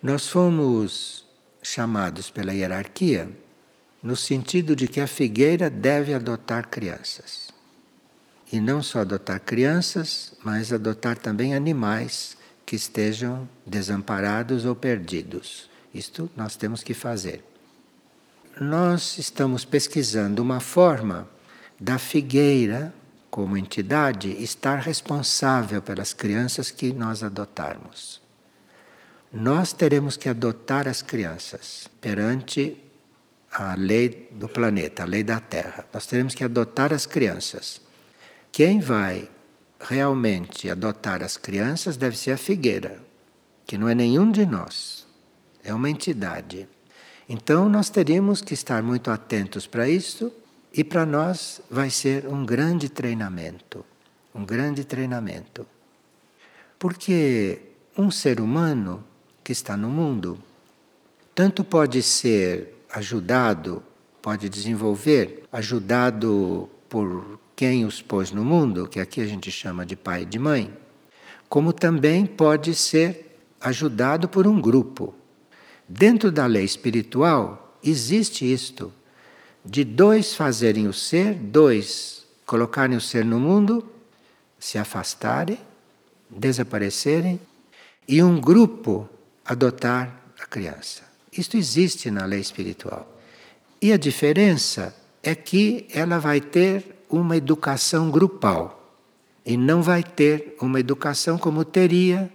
Nós 0.00 0.28
fomos 0.28 1.26
chamados 1.60 2.30
pela 2.30 2.54
hierarquia 2.54 3.28
no 4.02 4.16
sentido 4.16 4.76
de 4.76 4.86
que 4.86 5.00
a 5.00 5.06
figueira 5.06 5.68
deve 5.68 6.14
adotar 6.14 6.68
crianças. 6.68 7.50
E 8.52 8.60
não 8.60 8.82
só 8.82 9.00
adotar 9.00 9.40
crianças, 9.40 10.34
mas 10.44 10.72
adotar 10.72 11.16
também 11.18 11.54
animais 11.54 12.36
que 12.64 12.76
estejam 12.76 13.48
desamparados 13.66 14.64
ou 14.64 14.74
perdidos. 14.74 15.68
Isto 15.92 16.30
nós 16.36 16.56
temos 16.56 16.82
que 16.82 16.94
fazer. 16.94 17.44
Nós 18.60 19.16
estamos 19.16 19.64
pesquisando 19.64 20.42
uma 20.42 20.60
forma 20.60 21.26
da 21.80 21.98
figueira, 21.98 22.92
como 23.30 23.56
entidade, 23.56 24.30
estar 24.42 24.78
responsável 24.78 25.80
pelas 25.80 26.12
crianças 26.12 26.70
que 26.70 26.92
nós 26.92 27.22
adotarmos. 27.22 28.20
Nós 29.32 29.72
teremos 29.72 30.18
que 30.18 30.28
adotar 30.28 30.86
as 30.86 31.00
crianças 31.00 31.88
perante 31.98 32.76
a 33.50 33.74
lei 33.74 34.28
do 34.32 34.46
planeta, 34.48 35.02
a 35.02 35.06
lei 35.06 35.22
da 35.22 35.40
Terra. 35.40 35.86
Nós 35.90 36.06
teremos 36.06 36.34
que 36.34 36.44
adotar 36.44 36.92
as 36.92 37.06
crianças. 37.06 37.80
Quem 38.52 38.80
vai 38.80 39.30
realmente 39.80 40.68
adotar 40.68 41.22
as 41.22 41.38
crianças 41.38 41.96
deve 41.96 42.18
ser 42.18 42.32
a 42.32 42.36
figueira, 42.36 43.00
que 43.66 43.78
não 43.78 43.88
é 43.88 43.94
nenhum 43.94 44.30
de 44.30 44.44
nós, 44.44 45.06
é 45.64 45.72
uma 45.72 45.88
entidade. 45.88 46.68
Então 47.32 47.66
nós 47.66 47.88
teríamos 47.88 48.42
que 48.42 48.52
estar 48.52 48.82
muito 48.82 49.10
atentos 49.10 49.66
para 49.66 49.88
isso 49.88 50.30
e 50.70 50.84
para 50.84 51.06
nós 51.06 51.62
vai 51.70 51.88
ser 51.88 52.26
um 52.26 52.44
grande 52.44 52.90
treinamento, 52.90 53.82
um 54.34 54.44
grande 54.44 54.84
treinamento. 54.84 55.66
Porque 56.78 57.58
um 57.96 58.10
ser 58.10 58.38
humano 58.38 59.02
que 59.42 59.50
está 59.50 59.78
no 59.78 59.88
mundo 59.88 60.38
tanto 61.34 61.64
pode 61.64 62.02
ser 62.02 62.84
ajudado, 62.92 63.82
pode 64.20 64.50
desenvolver, 64.50 65.44
ajudado 65.50 66.68
por 66.86 67.40
quem 67.56 67.86
os 67.86 68.02
pôs 68.02 68.30
no 68.30 68.44
mundo, 68.44 68.86
que 68.86 69.00
aqui 69.00 69.22
a 69.22 69.26
gente 69.26 69.50
chama 69.50 69.86
de 69.86 69.96
pai 69.96 70.24
e 70.24 70.26
de 70.26 70.38
mãe, 70.38 70.70
como 71.48 71.72
também 71.72 72.26
pode 72.26 72.74
ser 72.74 73.38
ajudado 73.58 74.28
por 74.28 74.46
um 74.46 74.60
grupo. 74.60 75.14
Dentro 75.94 76.32
da 76.32 76.46
lei 76.46 76.64
espiritual 76.64 77.76
existe 77.84 78.50
isto, 78.50 78.90
de 79.62 79.84
dois 79.84 80.34
fazerem 80.34 80.88
o 80.88 80.92
ser, 80.92 81.34
dois 81.34 82.26
colocarem 82.46 82.96
o 82.96 83.00
ser 83.00 83.26
no 83.26 83.38
mundo, 83.38 83.86
se 84.58 84.78
afastarem, 84.78 85.58
desaparecerem, 86.30 87.38
e 88.08 88.22
um 88.22 88.40
grupo 88.40 89.06
adotar 89.44 90.18
a 90.40 90.46
criança. 90.46 91.02
Isto 91.30 91.58
existe 91.58 92.10
na 92.10 92.24
lei 92.24 92.40
espiritual. 92.40 93.06
E 93.80 93.92
a 93.92 93.98
diferença 93.98 94.96
é 95.22 95.34
que 95.34 95.86
ela 95.92 96.18
vai 96.18 96.40
ter 96.40 97.04
uma 97.10 97.36
educação 97.36 98.10
grupal 98.10 98.96
e 99.44 99.58
não 99.58 99.82
vai 99.82 100.02
ter 100.02 100.56
uma 100.58 100.80
educação 100.80 101.36
como 101.36 101.66
teria 101.66 102.32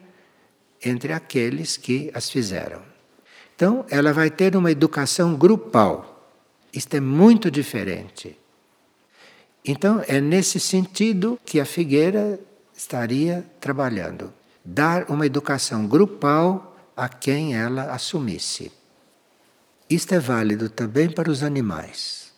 entre 0.85 1.11
aqueles 1.11 1.75
que 1.75 2.11
as 2.13 2.29
fizeram. 2.29 2.96
Então, 3.57 3.83
ela 3.89 4.13
vai 4.13 4.29
ter 4.29 4.55
uma 4.55 4.71
educação 4.71 5.35
grupal. 5.35 6.29
Isto 6.71 6.97
é 6.97 6.99
muito 6.99 7.49
diferente. 7.49 8.37
Então, 9.65 9.99
é 10.07 10.21
nesse 10.21 10.59
sentido 10.59 11.39
que 11.43 11.59
a 11.59 11.65
figueira 11.65 12.39
estaria 12.71 13.43
trabalhando 13.59 14.31
dar 14.63 15.09
uma 15.09 15.25
educação 15.25 15.87
grupal 15.87 16.77
a 16.95 17.09
quem 17.09 17.55
ela 17.55 17.91
assumisse. 17.91 18.71
Isto 19.89 20.13
é 20.13 20.19
válido 20.19 20.69
também 20.69 21.09
para 21.09 21.31
os 21.31 21.41
animais. 21.41 22.31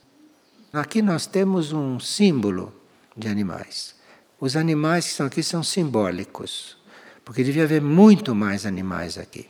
Aqui 0.71 1.01
nós 1.01 1.27
temos 1.27 1.73
um 1.73 1.99
símbolo 1.99 2.73
de 3.17 3.27
animais. 3.27 3.93
Os 4.39 4.55
animais 4.55 5.03
que 5.03 5.11
estão 5.11 5.25
aqui 5.25 5.43
são 5.43 5.63
simbólicos, 5.63 6.77
porque 7.25 7.43
devia 7.43 7.63
haver 7.63 7.81
muito 7.81 8.33
mais 8.33 8.65
animais 8.65 9.17
aqui. 9.17 9.49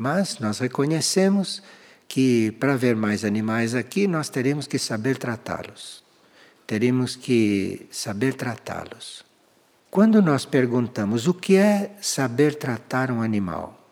Mas 0.00 0.38
nós 0.38 0.60
reconhecemos 0.60 1.60
que 2.06 2.52
para 2.52 2.74
haver 2.74 2.94
mais 2.94 3.24
animais 3.24 3.74
aqui, 3.74 4.06
nós 4.06 4.28
teremos 4.28 4.68
que 4.68 4.78
saber 4.78 5.18
tratá-los. 5.18 6.04
Teremos 6.68 7.16
que 7.16 7.88
saber 7.90 8.34
tratá-los. 8.34 9.24
Quando 9.90 10.22
nós 10.22 10.44
perguntamos 10.44 11.26
o 11.26 11.34
que 11.34 11.56
é 11.56 11.96
saber 12.00 12.54
tratar 12.54 13.10
um 13.10 13.22
animal, 13.22 13.90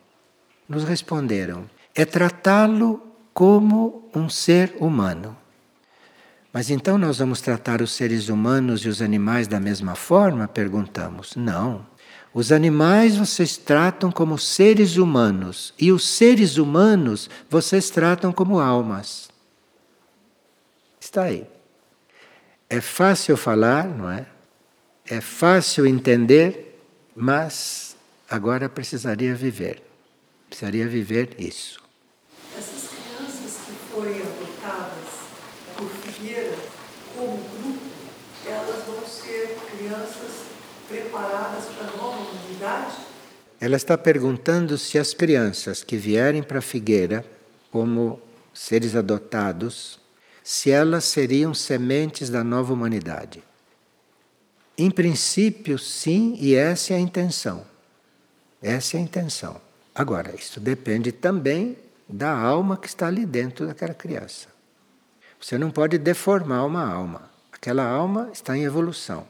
nos 0.68 0.84
responderam: 0.84 1.68
é 1.92 2.04
tratá-lo 2.04 3.02
como 3.34 4.08
um 4.14 4.28
ser 4.28 4.76
humano. 4.78 5.36
Mas 6.52 6.70
então 6.70 6.96
nós 6.96 7.18
vamos 7.18 7.40
tratar 7.40 7.82
os 7.82 7.90
seres 7.90 8.28
humanos 8.28 8.84
e 8.84 8.88
os 8.88 9.02
animais 9.02 9.48
da 9.48 9.58
mesma 9.58 9.96
forma? 9.96 10.46
Perguntamos. 10.46 11.34
Não. 11.34 11.84
Os 12.32 12.52
animais 12.52 13.16
vocês 13.16 13.56
tratam 13.56 14.12
como 14.12 14.38
seres 14.38 14.96
humanos 14.96 15.72
e 15.78 15.90
os 15.90 16.06
seres 16.06 16.58
humanos 16.58 17.30
vocês 17.48 17.88
tratam 17.90 18.32
como 18.32 18.58
almas. 18.60 19.28
Está 21.00 21.24
aí. 21.24 21.46
É 22.68 22.80
fácil 22.80 23.36
falar, 23.36 23.86
não 23.86 24.10
é? 24.10 24.26
É 25.06 25.20
fácil 25.20 25.86
entender, 25.86 26.78
mas 27.14 27.96
agora 28.28 28.68
precisaria 28.68 29.34
viver. 29.34 29.82
Precisaria 30.48 30.86
viver 30.86 31.36
isso. 31.38 31.86
preparadas 40.88 41.64
para 41.64 41.75
a 41.75 41.75
nova 41.75 41.75
Ela 43.61 43.76
está 43.76 43.96
perguntando 43.96 44.76
se 44.76 44.98
as 44.98 45.14
crianças 45.14 45.83
que 45.83 45.96
vierem 45.96 46.42
para 46.42 46.59
a 46.59 46.62
figueira 46.62 47.24
como 47.70 48.20
seres 48.52 48.94
adotados, 48.94 49.98
se 50.42 50.70
elas 50.70 51.05
seriam 51.05 51.52
sementes 51.52 52.31
da 52.31 52.44
nova 52.44 52.72
humanidade. 52.72 53.42
Em 54.79 54.90
princípio, 54.90 55.79
sim, 55.79 56.37
e 56.38 56.55
essa 56.55 56.92
é 56.92 56.96
a 56.96 57.00
intenção. 57.00 57.66
Essa 58.62 58.96
é 58.96 59.00
a 59.00 59.02
intenção. 59.02 59.61
Agora, 59.94 60.35
isso 60.35 60.61
depende 60.61 61.12
também 61.12 61.76
da 62.09 62.31
alma 62.31 62.76
que 62.76 62.87
está 62.87 63.07
ali 63.07 63.24
dentro 63.24 63.66
daquela 63.66 63.94
criança. 63.94 64.48
Você 65.40 65.57
não 65.59 65.70
pode 65.70 65.98
deformar 65.98 66.64
uma 66.64 66.87
alma. 66.87 67.31
Aquela 67.50 67.85
alma 67.85 68.31
está 68.33 68.57
em 68.57 68.64
evolução. 68.64 69.26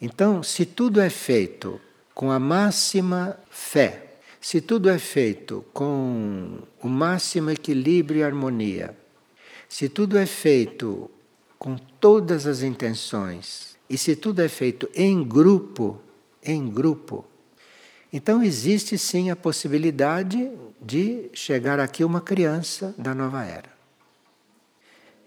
Então, 0.00 0.42
se 0.42 0.64
tudo 0.64 1.00
é 1.00 1.10
feito 1.10 1.80
com 2.18 2.32
a 2.32 2.38
máxima 2.40 3.38
fé, 3.48 4.16
se 4.40 4.60
tudo 4.60 4.90
é 4.90 4.98
feito 4.98 5.64
com 5.72 6.58
o 6.82 6.88
máximo 6.88 7.48
equilíbrio 7.48 8.18
e 8.18 8.24
harmonia, 8.24 8.92
se 9.68 9.88
tudo 9.88 10.18
é 10.18 10.26
feito 10.26 11.08
com 11.60 11.76
todas 11.76 12.44
as 12.44 12.62
intenções, 12.62 13.76
e 13.88 13.96
se 13.96 14.16
tudo 14.16 14.42
é 14.42 14.48
feito 14.48 14.90
em 14.96 15.22
grupo, 15.22 16.00
em 16.42 16.68
grupo, 16.68 17.24
então 18.12 18.42
existe 18.42 18.98
sim 18.98 19.30
a 19.30 19.36
possibilidade 19.36 20.50
de 20.82 21.30
chegar 21.32 21.78
aqui 21.78 22.02
uma 22.02 22.20
criança 22.20 22.92
da 22.98 23.14
nova 23.14 23.44
era. 23.44 23.70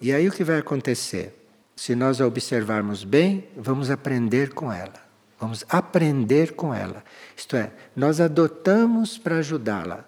E 0.01 0.11
aí 0.11 0.27
o 0.27 0.31
que 0.33 0.43
vai 0.43 0.57
acontecer? 0.57 1.37
se 1.73 1.95
nós 1.95 2.21
a 2.21 2.27
observarmos 2.27 3.03
bem, 3.03 3.47
vamos 3.57 3.89
aprender 3.89 4.53
com 4.53 4.71
ela. 4.71 5.10
Vamos 5.41 5.65
aprender 5.67 6.53
com 6.53 6.71
ela. 6.71 7.03
Isto 7.35 7.55
é, 7.55 7.71
nós 7.95 8.21
adotamos 8.21 9.17
para 9.17 9.37
ajudá-la, 9.37 10.05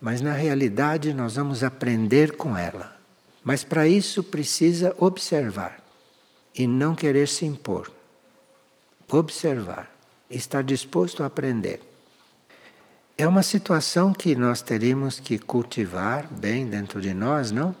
mas 0.00 0.20
na 0.20 0.32
realidade 0.32 1.12
nós 1.12 1.34
vamos 1.34 1.64
aprender 1.64 2.36
com 2.36 2.56
ela. 2.56 2.96
Mas 3.42 3.64
para 3.64 3.88
isso 3.88 4.22
precisa 4.22 4.94
observar 4.98 5.82
e 6.54 6.64
não 6.64 6.94
querer 6.94 7.26
se 7.26 7.44
impor. 7.44 7.90
Observar, 9.10 9.90
estar 10.30 10.62
disposto 10.62 11.24
a 11.24 11.26
aprender. 11.26 11.80
É 13.18 13.26
uma 13.26 13.42
situação 13.42 14.12
que 14.12 14.36
nós 14.36 14.62
teríamos 14.62 15.18
que 15.18 15.40
cultivar 15.40 16.28
bem 16.32 16.68
dentro 16.68 17.00
de 17.00 17.12
nós, 17.12 17.50
não? 17.50 17.74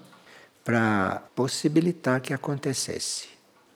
para 0.64 1.22
possibilitar 1.36 2.20
que 2.20 2.34
acontecesse, 2.34 3.28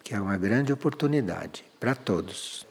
que 0.02 0.12
é 0.12 0.20
uma 0.20 0.36
grande 0.36 0.72
oportunidade 0.72 1.64
para 1.78 1.94
todos. 1.94 2.68